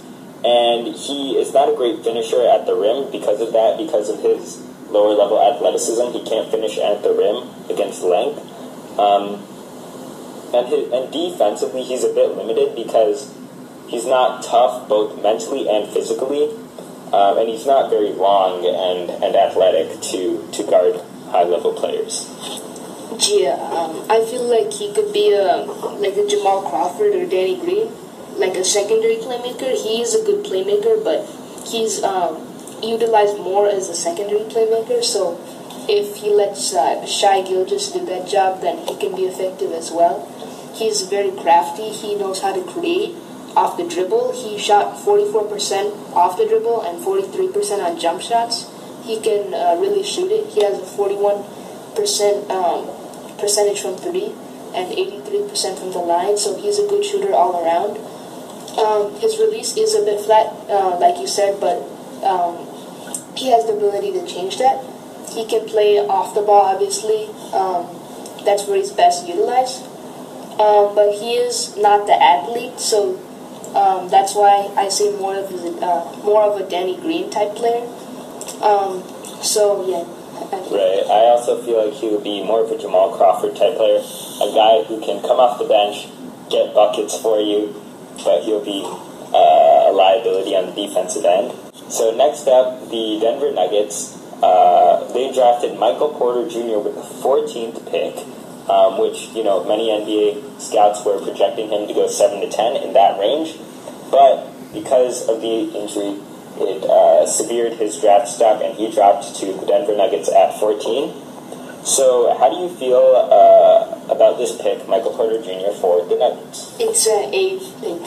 and 0.46 0.94
he 0.94 1.40
is 1.40 1.54
not 1.54 1.70
a 1.70 1.76
great 1.76 2.04
finisher 2.04 2.46
at 2.46 2.66
the 2.66 2.76
rim 2.76 3.10
because 3.12 3.42
of 3.42 3.54
that, 3.54 3.78
because 3.78 4.10
of 4.10 4.20
his 4.22 4.62
lower 4.90 5.16
level 5.16 5.42
athleticism. 5.42 6.12
He 6.12 6.24
can't 6.24 6.52
finish 6.52 6.78
at 6.78 7.02
the 7.02 7.14
rim 7.14 7.50
against 7.70 8.04
length. 8.04 8.40
Um, 9.00 9.42
and, 10.54 10.68
his, 10.68 10.92
and 10.92 11.12
defensively, 11.12 11.84
he's 11.84 12.04
a 12.04 12.14
bit 12.14 12.38
limited 12.38 12.76
because 12.76 13.34
he's 13.88 14.06
not 14.06 14.44
tough 14.44 14.88
both 14.88 15.22
mentally 15.22 15.68
and 15.70 15.92
physically, 15.92 16.50
um, 17.12 17.38
and 17.38 17.50
he's 17.50 17.66
not 17.66 17.90
very 17.90 18.12
long 18.14 18.66
and, 18.66 19.10
and 19.24 19.36
athletic 19.36 20.02
to, 20.02 20.48
to 20.52 20.64
guard 20.64 21.02
high 21.30 21.44
level 21.44 21.74
players. 21.74 22.30
Yeah, 23.30 23.54
um, 23.74 24.06
I 24.10 24.26
feel 24.26 24.44
like 24.50 24.74
he 24.74 24.94
could 24.94 25.14
be 25.14 25.34
a 25.34 25.66
like 26.02 26.18
a 26.18 26.26
Jamal 26.28 26.64
Crawford 26.64 27.14
or 27.14 27.28
Danny 27.28 27.60
Green, 27.60 27.92
like 28.38 28.56
a 28.56 28.64
secondary 28.64 29.18
playmaker. 29.18 29.70
He 29.78 30.02
is 30.02 30.16
a 30.16 30.26
good 30.26 30.44
playmaker, 30.44 31.04
but 31.04 31.22
he's 31.68 32.02
um, 32.02 32.42
utilized 32.82 33.38
more 33.38 33.70
as 33.70 33.90
a 33.90 33.96
secondary 33.96 34.42
playmaker. 34.50 35.04
So 35.04 35.40
if 35.88 36.18
he 36.18 36.32
lets 36.32 36.74
uh, 36.74 37.06
Shai 37.06 37.44
Gilgeous 37.44 37.92
do 37.92 38.04
that 38.06 38.28
job, 38.28 38.62
then 38.62 38.78
he 38.88 38.98
can 38.98 39.16
be 39.16 39.24
effective 39.24 39.72
as 39.72 39.92
well. 39.92 40.28
He's 40.74 41.02
very 41.04 41.32
crafty. 41.32 41.90
He 41.90 42.16
knows 42.16 42.42
how 42.42 42.54
to 42.54 42.64
create 42.72 43.16
off 43.56 43.78
the 43.78 43.88
dribble. 43.88 44.34
He 44.34 44.58
shot 44.58 44.98
44% 44.98 46.16
off 46.16 46.38
the 46.38 46.48
dribble 46.48 46.82
and 46.82 47.04
43% 47.04 47.84
on 47.84 48.00
jump 48.00 48.22
shots. 48.22 48.70
He 49.04 49.20
can 49.20 49.54
uh, 49.54 49.80
really 49.80 50.04
shoot 50.04 50.32
it. 50.32 50.48
He 50.48 50.64
has 50.64 50.80
a 50.80 50.98
41% 50.98 52.50
um, 52.50 53.38
percentage 53.38 53.82
from 53.82 53.98
three 53.98 54.34
and 54.74 54.92
83% 54.92 55.78
from 55.78 55.92
the 55.92 56.00
line, 56.00 56.38
so 56.38 56.60
he's 56.60 56.80
a 56.80 56.88
good 56.88 57.06
shooter 57.06 57.34
all 57.34 57.64
around. 57.64 57.98
Um, 58.80 59.14
his 59.20 59.38
release 59.38 59.78
is 59.78 59.94
a 59.94 60.04
bit 60.04 60.20
flat, 60.22 60.48
uh, 60.68 60.98
like 61.00 61.20
you 61.20 61.28
said, 61.28 61.60
but 61.60 61.78
um, 62.24 62.58
he 63.36 63.52
has 63.52 63.66
the 63.66 63.74
ability 63.74 64.14
to 64.14 64.26
change 64.26 64.58
that. 64.58 64.84
He 65.30 65.46
can 65.46 65.68
play 65.68 66.00
off 66.00 66.34
the 66.34 66.42
ball, 66.42 66.62
obviously. 66.62 67.28
Um, 67.54 67.86
that's 68.46 68.66
where 68.66 68.78
he's 68.78 68.92
best 68.92 69.28
utilized. 69.28 69.86
Um, 70.60 70.96
but 70.96 71.14
he 71.14 71.34
is 71.34 71.76
not 71.78 72.06
the 72.06 72.14
athlete, 72.14 72.80
so 72.80 73.18
um, 73.76 74.08
that's 74.10 74.36
why 74.36 74.70
I 74.78 74.90
say 74.90 75.18
more 75.18 75.36
of 75.36 75.52
a, 75.52 75.86
uh, 75.86 76.18
more 76.24 76.44
of 76.44 76.62
a 76.62 76.70
Danny 76.70 76.96
Green 76.98 77.30
type 77.30 77.56
player. 77.56 77.82
Um, 78.62 79.02
so 79.42 79.86
yeah. 79.90 80.06
Right. 80.70 81.06
I 81.10 81.30
also 81.34 81.62
feel 81.64 81.86
like 81.86 81.94
he 81.94 82.10
would 82.10 82.24
be 82.24 82.44
more 82.44 82.64
of 82.64 82.72
a 82.72 82.78
Jamal 82.78 83.16
Crawford 83.16 83.56
type 83.56 83.78
player, 83.78 83.98
a 83.98 84.50
guy 84.54 84.84
who 84.84 85.02
can 85.02 85.22
come 85.22 85.40
off 85.40 85.58
the 85.58 85.66
bench, 85.66 86.08
get 86.50 86.74
buckets 86.74 87.18
for 87.18 87.40
you, 87.40 87.74
but 88.24 88.44
he'll 88.44 88.64
be 88.64 88.84
uh, 88.86 89.90
a 89.90 89.92
liability 89.92 90.56
on 90.56 90.70
the 90.70 90.88
defensive 90.88 91.26
end. 91.26 91.54
So 91.90 92.16
next 92.16 92.48
up, 92.48 92.90
the 92.90 93.20
Denver 93.22 93.52
Nuggets. 93.52 94.20
Uh, 94.44 95.08
they 95.14 95.32
drafted 95.32 95.80
Michael 95.80 96.10
Porter 96.10 96.50
Jr. 96.50 96.78
with 96.84 96.96
the 96.96 97.08
14th 97.24 97.90
pick, 97.90 98.16
um, 98.70 99.00
which 99.00 99.30
you 99.36 99.44
know 99.44 99.64
many 99.64 99.90
NBA 99.90 100.60
scouts 100.62 101.04
were 101.06 101.20
projecting 101.20 101.70
him 101.70 101.88
to 101.88 101.94
go 101.94 102.08
seven 102.08 102.42
to 102.42 102.50
ten 102.50 102.76
in 102.78 102.94
that 102.94 103.20
range, 103.20 103.58
but 104.10 104.50
because 104.74 105.28
of 105.30 105.42
the 105.42 105.70
injury, 105.74 106.20
it 106.58 106.84
uh, 106.84 107.26
severed 107.26 107.74
his 107.74 108.00
draft 108.00 108.28
stock, 108.28 108.62
and 108.64 108.76
he 108.76 108.92
dropped 108.92 109.36
to 109.38 109.54
the 109.54 109.66
Denver 109.66 109.96
Nuggets 109.96 110.30
at 110.32 110.60
14. 110.60 111.14
So, 111.86 112.36
how 112.38 112.50
do 112.50 112.58
you 112.58 112.70
feel 112.70 113.12
uh, 113.14 114.14
about 114.14 114.38
this 114.38 114.56
pick, 114.62 114.88
Michael 114.88 115.12
Porter 115.12 115.42
Jr. 115.42 115.76
for 115.80 116.06
the 116.06 116.16
Nuggets? 116.16 116.76
It's 116.80 117.06
an 117.08 117.34
A 117.34 117.60
pick 117.82 118.02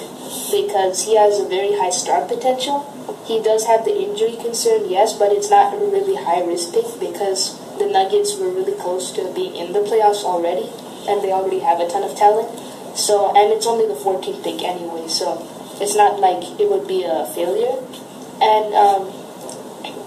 because 0.51 1.05
he 1.05 1.17
has 1.17 1.39
a 1.39 1.49
very 1.49 1.77
high 1.77 1.91
star 1.91 2.27
potential. 2.27 2.89
He 3.27 3.43
does 3.43 3.67
have 3.67 3.85
the 3.85 3.95
injury 3.95 4.37
concern, 4.41 4.89
yes, 4.89 5.13
but 5.19 5.31
it's 5.33 5.51
not 5.51 5.75
a 5.75 5.79
really 5.79 6.17
high 6.17 6.43
risk 6.43 6.73
pick 6.73 6.87
because 6.99 7.61
the 7.87 7.93
Nuggets 7.93 8.37
were 8.37 8.51
really 8.51 8.75
close 8.75 9.13
to 9.13 9.33
being 9.35 9.55
in 9.55 9.73
the 9.73 9.81
playoffs 9.81 10.25
already, 10.25 10.67
and 11.09 11.23
they 11.23 11.31
already 11.31 11.61
have 11.61 11.79
a 11.79 11.89
ton 11.89 12.03
of 12.03 12.17
talent. 12.17 12.51
So, 12.99 13.31
and 13.37 13.53
it's 13.53 13.67
only 13.67 13.87
the 13.87 13.95
14th 13.95 14.43
pick 14.43 14.63
anyway, 14.63 15.07
so 15.07 15.39
it's 15.81 15.95
not 15.95 16.19
like 16.19 16.43
it 16.59 16.69
would 16.69 16.89
be 16.89 17.05
a 17.05 17.27
failure. 17.27 17.79
And 18.43 18.75
um, 18.75 19.13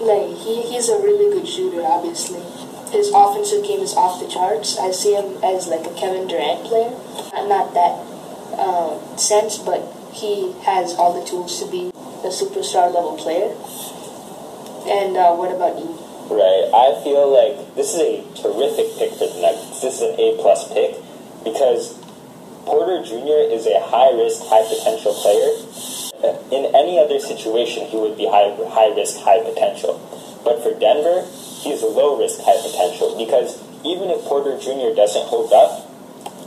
like 0.00 0.36
he, 0.36 0.62
he's 0.68 0.88
a 0.88 1.00
really 1.00 1.32
good 1.32 1.48
shooter, 1.48 1.82
obviously. 1.82 2.42
His 2.90 3.10
offensive 3.14 3.62
game 3.64 3.80
is 3.80 3.94
off 3.94 4.20
the 4.20 4.28
charts. 4.28 4.76
I 4.76 4.90
see 4.90 5.14
him 5.14 5.38
as 5.44 5.68
like 5.68 5.86
a 5.86 5.94
Kevin 5.94 6.26
Durant 6.26 6.66
player, 6.66 6.90
not 7.46 7.72
that 7.74 7.94
uh, 8.58 8.98
sense, 9.16 9.58
but 9.58 9.80
he 10.12 10.52
has 10.66 10.94
all 10.94 11.14
the 11.14 11.24
tools 11.24 11.62
to 11.62 11.70
be 11.70 11.88
a 12.26 12.30
superstar 12.34 12.92
level 12.92 13.16
player. 13.16 13.54
And 14.90 15.16
uh, 15.16 15.32
what 15.36 15.54
about 15.54 15.78
you? 15.78 15.99
Right. 16.30 16.70
I 16.70 17.02
feel 17.02 17.26
like 17.26 17.74
this 17.74 17.92
is 17.94 17.98
a 17.98 18.22
terrific 18.38 18.86
pick 18.96 19.10
for 19.18 19.26
the 19.26 19.42
Nuggets. 19.42 19.82
This 19.82 19.98
is 19.98 20.02
an 20.02 20.14
A 20.14 20.38
plus 20.38 20.70
pick 20.72 20.94
because 21.42 21.98
Porter 22.62 23.02
Jr. 23.02 23.50
is 23.50 23.66
a 23.66 23.82
high 23.82 24.14
risk, 24.14 24.46
high 24.46 24.62
potential 24.62 25.10
player. 25.10 25.50
In 26.54 26.70
any 26.70 27.02
other 27.02 27.18
situation, 27.18 27.86
he 27.90 27.96
would 27.96 28.16
be 28.16 28.30
high 28.30 28.54
high 28.70 28.94
risk, 28.94 29.18
high 29.18 29.42
potential. 29.42 29.98
But 30.44 30.62
for 30.62 30.70
Denver, 30.78 31.26
he's 31.66 31.82
low 31.82 32.14
risk, 32.14 32.38
high 32.46 32.62
potential 32.62 33.18
because 33.18 33.58
even 33.82 34.10
if 34.14 34.22
Porter 34.22 34.54
Jr. 34.54 34.94
doesn't 34.94 35.26
hold 35.26 35.50
up, 35.50 35.90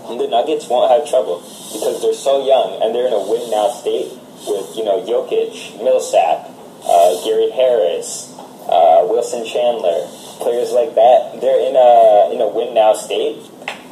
the 0.07 0.27
Nuggets 0.31 0.69
won't 0.69 0.91
have 0.91 1.03
trouble 1.09 1.43
because 1.75 2.01
they're 2.01 2.15
so 2.15 2.45
young 2.45 2.79
and 2.81 2.95
they're 2.95 3.07
in 3.07 3.13
a 3.13 3.19
win 3.19 3.51
now 3.51 3.67
state 3.67 4.15
with 4.47 4.75
you 4.75 4.83
know 4.83 5.03
Jokic, 5.03 5.83
Millsap, 5.83 6.47
uh, 6.87 7.23
Gary 7.23 7.51
Harris, 7.51 8.32
uh, 8.69 9.05
Wilson 9.07 9.45
Chandler, 9.45 10.07
players 10.39 10.71
like 10.71 10.95
that. 10.95 11.39
They're 11.41 11.63
in 11.63 11.75
a 11.75 12.31
in 12.33 12.39
a 12.41 12.47
win 12.47 12.73
now 12.73 12.93
state, 12.93 13.43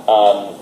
um, 0.07 0.55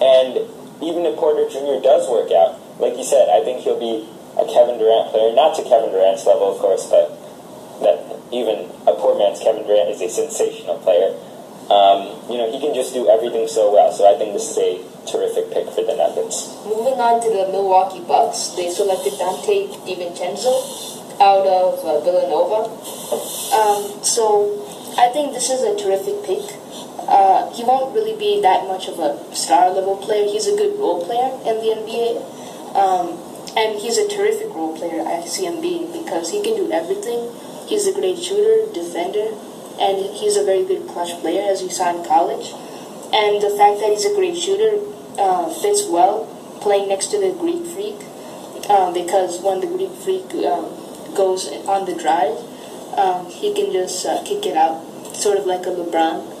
and 0.00 0.48
even 0.80 1.04
if 1.04 1.16
Porter 1.16 1.48
Jr. 1.48 1.82
does 1.82 2.08
work 2.08 2.30
out, 2.30 2.58
like 2.78 2.96
you 2.96 3.04
said, 3.04 3.28
I 3.28 3.42
think 3.44 3.62
he'll 3.62 3.80
be 3.80 4.06
a 4.38 4.46
Kevin 4.46 4.78
Durant 4.78 5.10
player, 5.10 5.34
not 5.34 5.56
to 5.58 5.62
Kevin 5.66 5.90
Durant's 5.90 6.24
level, 6.24 6.54
of 6.54 6.58
course, 6.62 6.86
but 6.86 7.10
that 7.82 7.98
even 8.30 8.70
a 8.86 8.94
poor 8.94 9.18
man's 9.18 9.40
Kevin 9.40 9.66
Durant 9.66 9.90
is 9.90 10.00
a 10.00 10.08
sensational 10.08 10.78
player. 10.78 11.14
Um, 11.68 12.16
you 12.30 12.38
know, 12.38 12.48
he 12.50 12.58
can 12.60 12.72
just 12.72 12.94
do 12.94 13.10
everything 13.10 13.46
so 13.46 13.72
well. 13.72 13.92
So 13.92 14.08
I 14.08 14.16
think 14.16 14.32
this 14.32 14.56
is 14.56 14.58
a 14.58 14.80
terrific 15.04 15.52
pick 15.52 15.68
for 15.68 15.84
the 15.84 15.94
Nuggets. 15.96 16.56
Moving 16.64 16.96
on 16.96 17.20
to 17.20 17.28
the 17.28 17.52
Milwaukee 17.52 18.00
Bucks, 18.00 18.56
they 18.56 18.70
selected 18.70 19.14
Donte 19.20 19.68
DiVincenzo 19.84 20.97
out 21.20 21.46
of 21.46 21.84
uh, 21.84 22.00
Villanova. 22.00 22.70
Um, 23.54 24.04
so 24.04 24.64
I 24.98 25.10
think 25.12 25.32
this 25.34 25.50
is 25.50 25.62
a 25.62 25.76
terrific 25.76 26.24
pick. 26.24 26.44
Uh, 27.08 27.50
he 27.54 27.64
won't 27.64 27.94
really 27.94 28.16
be 28.18 28.40
that 28.42 28.66
much 28.68 28.88
of 28.88 28.98
a 28.98 29.34
star 29.34 29.70
level 29.70 29.96
player. 29.96 30.26
He's 30.26 30.46
a 30.46 30.56
good 30.56 30.78
role 30.78 31.04
player 31.04 31.32
in 31.48 31.56
the 31.62 31.74
NBA. 31.74 32.76
Um, 32.76 33.28
and 33.56 33.80
he's 33.80 33.98
a 33.98 34.06
terrific 34.06 34.54
role 34.54 34.76
player, 34.76 35.02
I 35.02 35.24
see 35.24 35.46
him 35.46 35.60
being, 35.60 35.90
because 35.90 36.30
he 36.30 36.42
can 36.42 36.54
do 36.54 36.70
everything. 36.70 37.32
He's 37.66 37.86
a 37.86 37.92
great 37.92 38.18
shooter, 38.18 38.70
defender, 38.72 39.34
and 39.80 39.98
he's 40.14 40.36
a 40.36 40.44
very 40.44 40.64
good 40.64 40.86
clutch 40.88 41.18
player, 41.20 41.42
as 41.50 41.62
we 41.62 41.70
saw 41.70 41.90
in 41.90 42.04
college. 42.06 42.52
And 43.12 43.42
the 43.42 43.50
fact 43.56 43.80
that 43.80 43.90
he's 43.90 44.04
a 44.04 44.14
great 44.14 44.36
shooter 44.36 44.78
uh, 45.18 45.48
fits 45.48 45.86
well 45.88 46.26
playing 46.60 46.88
next 46.88 47.06
to 47.08 47.18
the 47.18 47.32
Greek 47.38 47.64
Freak, 47.66 47.98
uh, 48.68 48.92
because 48.92 49.40
when 49.42 49.60
the 49.60 49.66
Greek 49.66 49.92
Freak 50.04 50.28
um, 50.44 50.66
goes 51.14 51.48
on 51.66 51.86
the 51.86 51.94
drive, 51.94 52.36
um, 52.98 53.26
he 53.30 53.54
can 53.54 53.72
just 53.72 54.04
uh, 54.06 54.22
kick 54.24 54.44
it 54.46 54.56
out, 54.56 54.82
sort 55.14 55.38
of 55.38 55.46
like 55.46 55.66
a 55.66 55.70
LeBron. 55.70 56.34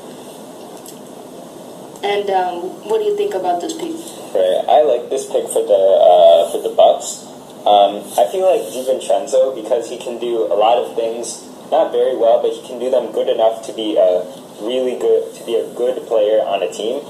And 2.02 2.30
um, 2.30 2.88
what 2.88 2.98
do 2.98 3.04
you 3.04 3.16
think 3.16 3.34
about 3.34 3.60
this 3.60 3.74
pick? 3.74 3.90
Right, 4.34 4.64
I 4.68 4.82
like 4.82 5.10
this 5.10 5.26
pick 5.26 5.48
for 5.50 5.66
the 5.66 5.82
uh, 5.98 6.50
for 6.50 6.62
the 6.62 6.74
Bucks. 6.74 7.26
Um, 7.66 8.06
I 8.16 8.30
feel 8.30 8.46
like 8.46 8.62
DiVincenzo 8.70 9.54
because 9.54 9.90
he 9.90 9.98
can 9.98 10.18
do 10.18 10.46
a 10.46 10.54
lot 10.54 10.78
of 10.78 10.94
things, 10.94 11.42
not 11.70 11.90
very 11.90 12.16
well, 12.16 12.40
but 12.40 12.52
he 12.52 12.62
can 12.66 12.78
do 12.78 12.90
them 12.90 13.10
good 13.12 13.28
enough 13.28 13.66
to 13.66 13.72
be 13.72 13.98
a 13.98 14.22
really 14.62 14.98
good 14.98 15.34
to 15.34 15.44
be 15.44 15.56
a 15.56 15.66
good 15.74 16.06
player 16.06 16.40
on 16.42 16.62
a 16.62 16.70
team. 16.72 17.02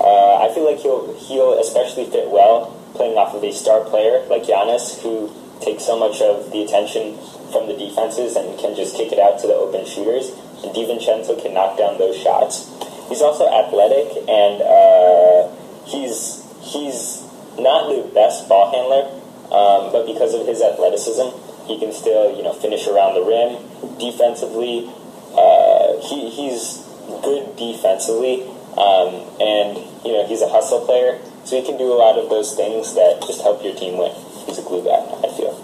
Uh, 0.00 0.42
I 0.42 0.52
feel 0.52 0.66
like 0.66 0.80
he'll 0.80 1.14
he'll 1.14 1.58
especially 1.60 2.06
fit 2.10 2.28
well 2.28 2.74
playing 2.94 3.16
off 3.18 3.34
of 3.34 3.42
a 3.42 3.52
star 3.52 3.84
player 3.84 4.26
like 4.28 4.44
Giannis, 4.44 5.00
who 5.02 5.30
takes 5.64 5.84
so 5.84 5.98
much 5.98 6.20
of 6.20 6.52
the 6.52 6.62
attention 6.62 7.16
from 7.50 7.66
the 7.66 7.74
defenses 7.74 8.36
and 8.36 8.58
can 8.58 8.76
just 8.76 8.96
kick 8.96 9.12
it 9.12 9.18
out 9.18 9.40
to 9.40 9.46
the 9.46 9.54
open 9.54 9.86
shooters. 9.86 10.30
And 10.62 10.74
DiVincenzo 10.74 11.40
can 11.40 11.54
knock 11.54 11.78
down 11.78 11.98
those 11.98 12.16
shots. 12.16 12.70
He's 13.08 13.22
also 13.22 13.48
athletic 13.48 14.28
and 14.28 14.62
uh, 14.62 15.48
he's 15.84 16.44
he's 16.60 17.22
not 17.58 17.88
the 17.88 18.10
best 18.14 18.48
ball 18.48 18.72
handler, 18.72 19.06
um, 19.52 19.92
but 19.92 20.06
because 20.06 20.34
of 20.34 20.46
his 20.46 20.62
athleticism, 20.62 21.30
he 21.66 21.78
can 21.78 21.92
still 21.92 22.34
you 22.36 22.42
know 22.42 22.52
finish 22.52 22.86
around 22.86 23.14
the 23.14 23.22
rim. 23.22 23.60
Defensively, 23.98 24.90
uh, 25.36 26.00
he, 26.00 26.30
he's 26.30 26.82
good 27.22 27.56
defensively, 27.56 28.42
um, 28.76 29.22
and 29.40 29.78
you 30.04 30.12
know 30.12 30.26
he's 30.26 30.42
a 30.42 30.48
hustle 30.48 30.84
player, 30.86 31.20
so 31.44 31.60
he 31.60 31.64
can 31.64 31.76
do 31.76 31.92
a 31.92 31.98
lot 31.98 32.18
of 32.18 32.28
those 32.28 32.56
things 32.56 32.94
that 32.94 33.22
just 33.26 33.42
help 33.42 33.62
your 33.62 33.74
team 33.74 33.98
win. 33.98 34.12
Guy. 34.46 35.00
I 35.24 35.32
feel. 35.36 35.54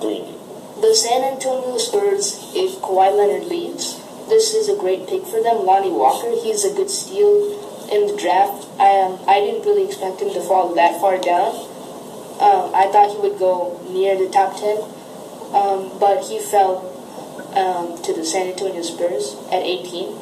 The 0.81 0.95
San 0.95 1.23
Antonio 1.23 1.77
Spurs, 1.77 2.51
if 2.55 2.81
Kawhi 2.81 3.15
Leonard 3.15 3.45
leaves, 3.49 4.01
this 4.29 4.55
is 4.55 4.69
a 4.69 4.77
great 4.77 5.07
pick 5.07 5.25
for 5.27 5.43
them. 5.43 5.67
Lonnie 5.67 5.93
Walker, 5.93 6.31
he's 6.43 6.65
a 6.65 6.73
good 6.75 6.89
steal 6.89 7.53
in 7.93 8.07
the 8.07 8.17
draft. 8.17 8.67
I 8.81 9.05
um, 9.05 9.21
I 9.29 9.41
didn't 9.41 9.67
really 9.67 9.85
expect 9.85 10.23
him 10.23 10.33
to 10.33 10.41
fall 10.41 10.75
that 10.75 10.99
far 10.99 11.19
down. 11.21 11.53
Um, 12.41 12.73
I 12.75 12.89
thought 12.91 13.13
he 13.13 13.19
would 13.21 13.39
go 13.39 13.79
near 13.91 14.17
the 14.17 14.31
top 14.33 14.57
ten, 14.57 14.81
um, 15.53 15.93
but 16.01 16.25
he 16.25 16.41
fell 16.41 16.81
um, 17.55 18.01
to 18.03 18.15
the 18.15 18.25
San 18.25 18.49
Antonio 18.49 18.81
Spurs 18.81 19.37
at 19.53 19.61
18, 19.61 20.17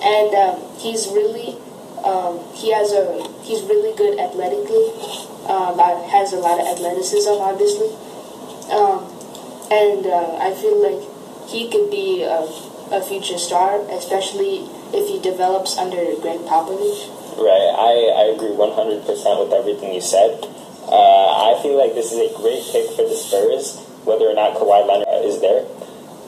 and 0.00 0.32
um, 0.34 0.56
he's 0.78 1.08
really 1.08 1.60
um, 2.04 2.40
he 2.54 2.72
has 2.72 2.92
a 2.92 3.20
he's 3.44 3.60
really 3.68 3.94
good 3.96 4.18
athletically. 4.18 5.28
Uh, 5.46 5.74
has 6.10 6.32
a 6.32 6.36
lot 6.36 6.60
of 6.60 6.66
athleticism, 6.66 7.30
obviously, 7.40 7.90
and 9.70 10.04
uh, 10.06 10.36
I 10.42 10.52
feel 10.54 10.82
like 10.82 11.00
he 11.48 11.70
could 11.70 11.90
be 11.90 12.22
a, 12.22 12.42
a 12.90 13.02
future 13.02 13.38
star, 13.38 13.80
especially 13.90 14.66
if 14.92 15.08
he 15.08 15.22
develops 15.22 15.78
under 15.78 16.02
Gregg 16.20 16.42
Popovich. 16.46 17.06
Right, 17.38 17.70
I, 17.70 18.10
I 18.10 18.24
agree 18.34 18.50
100% 18.50 19.06
with 19.06 19.52
everything 19.54 19.94
you 19.94 20.00
said. 20.00 20.42
Uh, 20.90 21.54
I 21.54 21.60
feel 21.62 21.78
like 21.78 21.94
this 21.94 22.10
is 22.10 22.18
a 22.18 22.34
great 22.34 22.62
pick 22.70 22.90
for 22.98 23.06
the 23.06 23.14
Spurs, 23.14 23.78
whether 24.02 24.26
or 24.26 24.34
not 24.34 24.58
Kawhi 24.58 24.86
Leonard 24.86 25.24
is 25.24 25.40
there. 25.40 25.62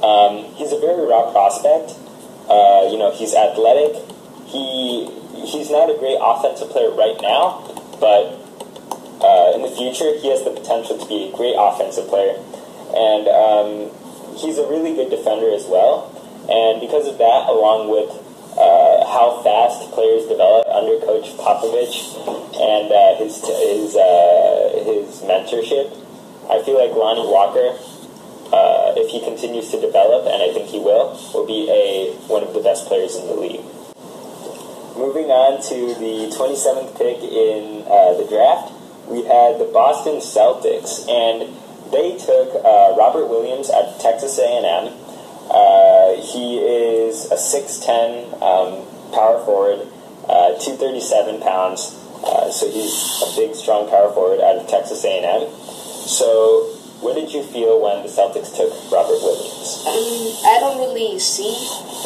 Um, 0.02 0.54
he's 0.54 0.70
a 0.72 0.78
very 0.78 1.06
raw 1.06 1.30
prospect. 1.30 1.98
Uh, 2.48 2.86
you 2.90 2.98
know, 2.98 3.10
he's 3.14 3.34
athletic. 3.34 3.98
He 4.46 5.10
he's 5.46 5.70
not 5.70 5.90
a 5.90 5.98
great 5.98 6.18
offensive 6.20 6.70
player 6.70 6.90
right 6.90 7.18
now, 7.22 7.62
but 7.98 8.41
uh, 9.22 9.54
in 9.54 9.62
the 9.62 9.70
future, 9.70 10.18
he 10.18 10.28
has 10.30 10.44
the 10.44 10.50
potential 10.50 10.98
to 10.98 11.06
be 11.06 11.30
a 11.30 11.36
great 11.36 11.54
offensive 11.56 12.08
player. 12.08 12.36
And 12.92 13.24
um, 13.30 13.68
he's 14.36 14.58
a 14.58 14.66
really 14.68 14.94
good 14.94 15.10
defender 15.10 15.50
as 15.54 15.66
well. 15.66 16.10
And 16.50 16.80
because 16.80 17.06
of 17.06 17.18
that, 17.18 17.48
along 17.48 17.88
with 17.88 18.10
uh, 18.58 19.06
how 19.08 19.40
fast 19.42 19.90
players 19.92 20.26
develop 20.26 20.66
under 20.68 21.00
Coach 21.00 21.32
Popovich 21.40 22.12
and 22.60 22.92
uh, 22.92 23.16
his 23.16 23.40
his 23.40 23.96
uh, 23.96 24.84
his 24.84 25.22
mentorship. 25.24 25.88
I 26.50 26.60
feel 26.62 26.76
like 26.76 26.92
Lonnie 26.92 27.24
Walker, 27.24 27.72
uh, 28.52 28.92
if 28.96 29.08
he 29.08 29.24
continues 29.24 29.70
to 29.70 29.80
develop, 29.80 30.26
and 30.26 30.42
I 30.42 30.52
think 30.52 30.68
he 30.68 30.78
will, 30.78 31.16
will 31.32 31.46
be 31.46 31.70
a 31.70 32.12
one 32.28 32.42
of 32.42 32.52
the 32.52 32.60
best 32.60 32.86
players 32.86 33.16
in 33.16 33.26
the 33.26 33.34
league. 33.34 33.64
Moving 34.98 35.32
on 35.32 35.62
to 35.72 35.96
the 35.96 36.28
27th 36.36 36.92
pick 36.98 37.24
in 37.24 37.88
uh, 37.88 38.12
the 38.20 38.28
draft, 38.28 38.68
we 39.08 39.24
had 39.24 39.58
the 39.58 39.70
Boston 39.72 40.18
Celtics, 40.18 41.08
and 41.08 41.54
they 41.92 42.16
took 42.16 42.54
uh, 42.64 42.94
Robert 42.96 43.26
Williams 43.28 43.68
at 43.70 44.00
Texas 44.00 44.38
A&M. 44.38 44.92
Uh, 45.50 46.22
he 46.22 46.58
is 46.58 47.30
a 47.30 47.36
6'10 47.36 48.32
um, 48.40 48.86
power 49.12 49.44
forward, 49.44 49.86
uh, 50.28 50.56
237 50.58 51.40
pounds. 51.42 51.98
Uh, 52.24 52.50
so 52.50 52.70
he's 52.70 52.94
a 53.20 53.36
big, 53.36 53.54
strong 53.54 53.88
power 53.90 54.12
forward 54.12 54.40
out 54.40 54.56
of 54.56 54.68
Texas 54.68 55.04
A&M. 55.04 55.50
So, 56.06 56.70
what 57.02 57.14
did 57.14 57.32
you 57.32 57.42
feel 57.42 57.82
when 57.82 58.02
the 58.02 58.08
Celtics 58.08 58.54
took 58.54 58.70
Robert 58.92 59.18
Williams? 59.18 59.82
Um, 59.82 60.46
I 60.46 60.58
don't 60.60 60.78
really 60.78 61.18
see 61.18 61.50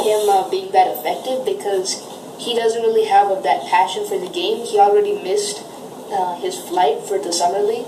him 0.01 0.29
uh, 0.29 0.49
being 0.49 0.73
that 0.73 0.89
effective 0.97 1.45
because 1.45 2.01
he 2.39 2.57
doesn't 2.57 2.81
really 2.83 3.05
have 3.05 3.29
that 3.43 3.69
passion 3.69 4.07
for 4.07 4.19
the 4.19 4.29
game. 4.29 4.65
He 4.65 4.79
already 4.79 5.21
missed 5.23 5.66
uh, 6.13 6.37
his 6.41 6.59
flight 6.59 7.03
for 7.09 7.19
the 7.19 7.33
summer 7.33 7.61
league, 7.61 7.87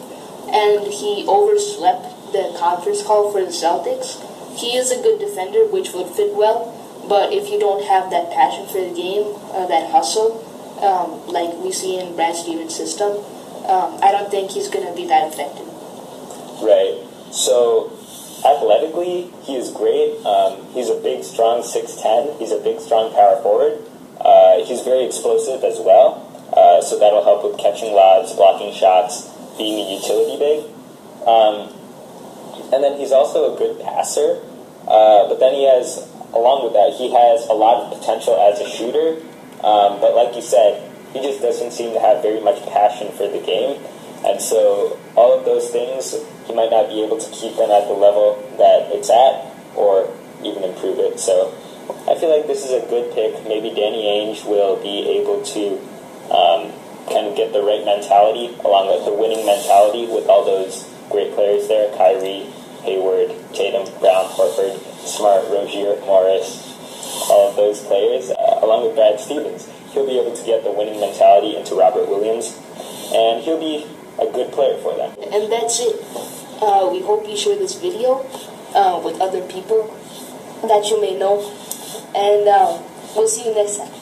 and 0.49 0.87
he 0.93 1.25
overslept 1.27 2.33
the 2.33 2.55
conference 2.59 3.03
call 3.03 3.33
for 3.33 3.41
the 3.45 3.53
Celtics. 3.53 4.21
He 4.59 4.77
is 4.77 4.91
a 4.91 5.01
good 5.03 5.19
defender, 5.19 5.67
which 5.67 5.93
would 5.93 6.09
fit 6.09 6.35
well, 6.35 6.75
but 7.09 7.33
if 7.33 7.49
you 7.51 7.59
don't 7.59 7.85
have 7.85 8.11
that 8.11 8.31
passion 8.33 8.67
for 8.67 8.81
the 8.81 8.95
game, 8.95 9.35
uh, 9.53 9.67
that 9.67 9.91
hustle, 9.91 10.45
um, 10.83 11.27
like 11.33 11.53
we 11.63 11.73
see 11.73 11.99
in 11.99 12.15
Brad 12.17 12.37
Stevens' 12.37 12.75
system, 12.75 13.17
um, 13.67 13.99
I 14.03 14.13
don't 14.13 14.31
think 14.31 14.51
he's 14.51 14.69
going 14.69 14.87
to 14.87 14.95
be 14.95 15.07
that 15.09 15.33
effective. 15.33 15.67
Right. 16.63 17.05
So, 17.33 17.93
athletically, 18.45 19.31
he 19.45 19.57
is 19.57 19.71
great. 19.71 20.25
Um, 20.25 20.67
he's 20.73 20.89
a 20.89 21.01
big, 21.01 21.25
strong 21.25 21.63
6'10. 21.63 22.39
He's 22.39 22.53
a 22.53 22.61
big, 22.61 22.81
strong 22.81 23.13
power 23.13 23.41
forward. 23.43 23.81
Uh, 24.21 24.65
he's 24.65 24.83
very 24.83 25.05
explosive 25.05 25.63
as 25.65 25.79
well. 25.79 26.28
Uh, 26.59 26.83
so 26.83 26.99
that'll 26.99 27.23
help 27.23 27.45
with 27.45 27.57
catching 27.57 27.95
lobs, 27.95 28.35
blocking 28.35 28.75
shots, 28.75 29.31
being 29.57 29.79
a 29.79 29.95
utility 29.95 30.35
big. 30.43 30.67
Um, 31.23 31.71
and 32.75 32.83
then 32.83 32.99
he's 32.99 33.13
also 33.13 33.55
a 33.55 33.59
good 33.59 33.79
passer. 33.79 34.43
Uh, 34.83 35.31
but 35.31 35.39
then 35.39 35.55
he 35.55 35.71
has, 35.71 36.03
along 36.35 36.67
with 36.67 36.75
that, 36.75 36.99
he 36.99 37.15
has 37.15 37.47
a 37.47 37.55
lot 37.55 37.87
of 37.87 37.95
potential 37.95 38.35
as 38.35 38.59
a 38.59 38.69
shooter. 38.69 39.23
Um, 39.63 40.03
but 40.03 40.19
like 40.19 40.35
you 40.35 40.43
said, 40.43 40.83
he 41.15 41.23
just 41.23 41.41
doesn't 41.41 41.71
seem 41.71 41.95
to 41.95 42.01
have 42.01 42.23
very 42.23 42.41
much 42.41 42.59
passion 42.67 43.13
for 43.15 43.29
the 43.29 43.39
game. 43.39 43.79
And 44.27 44.43
so 44.43 44.99
all 45.15 45.39
of 45.39 45.45
those 45.45 45.71
things, 45.71 46.11
he 46.47 46.55
might 46.55 46.75
not 46.75 46.89
be 46.89 47.05
able 47.07 47.19
to 47.19 47.31
keep 47.31 47.55
them 47.55 47.71
at 47.71 47.87
the 47.87 47.95
level 47.95 48.35
that 48.59 48.91
it's 48.91 49.11
at 49.11 49.47
or 49.79 50.11
even 50.43 50.65
improve 50.65 50.99
it. 50.99 51.21
So 51.21 51.55
I 52.11 52.19
feel 52.19 52.35
like 52.35 52.51
this 52.51 52.67
is 52.67 52.75
a 52.75 52.83
good 52.91 53.15
pick. 53.15 53.47
Maybe 53.47 53.71
Danny 53.71 54.11
Ainge 54.11 54.43
will 54.43 54.75
be 54.83 55.23
able 55.23 55.45
to 55.55 55.79
um, 56.31 56.73
kind 57.09 57.27
of 57.27 57.37
get 57.37 57.53
the 57.53 57.63
right 57.63 57.85
mentality 57.85 58.53
along 58.65 58.93
with 58.93 59.05
the 59.05 59.15
winning 59.15 59.45
mentality 59.47 60.07
with 60.07 60.29
all 60.29 60.45
those 60.45 60.85
great 61.09 61.33
players 61.35 61.69
there 61.69 61.89
Kyrie, 61.97 62.49
Hayward, 62.85 63.33
Tatum, 63.53 63.89
Brown, 63.99 64.29
Horford, 64.37 64.77
Smart, 65.05 65.49
Rozier, 65.49 65.97
Morris, 66.05 66.69
all 67.31 67.51
of 67.51 67.57
those 67.57 67.81
players, 67.85 68.31
uh, 68.31 68.61
along 68.63 68.87
with 68.87 68.95
Brad 68.95 69.19
Stevens. 69.19 69.69
He'll 69.93 70.07
be 70.07 70.19
able 70.21 70.37
to 70.37 70.45
get 70.45 70.65
the 70.65 70.71
winning 70.73 71.01
mentality 71.01 71.57
into 71.57 71.75
Robert 71.75 72.09
Williams, 72.09 72.55
and 73.13 73.43
he'll 73.43 73.59
be 73.59 73.87
a 74.21 74.31
good 74.31 74.53
player 74.53 74.77
for 74.79 74.97
them. 74.97 75.17
And 75.33 75.51
that's 75.51 75.81
it. 75.81 75.97
Uh, 76.61 76.89
we 76.91 77.01
hope 77.01 77.27
you 77.27 77.37
share 77.37 77.57
this 77.57 77.81
video 77.81 78.27
uh, 78.75 79.01
with 79.03 79.21
other 79.21 79.47
people 79.49 79.95
that 80.63 80.87
you 80.91 81.01
may 81.01 81.17
know. 81.17 81.41
And 82.15 82.49
uh, 82.49 82.83
we'll 83.15 83.29
see 83.29 83.49
you 83.49 83.55
next 83.55 83.79
time. 83.79 83.93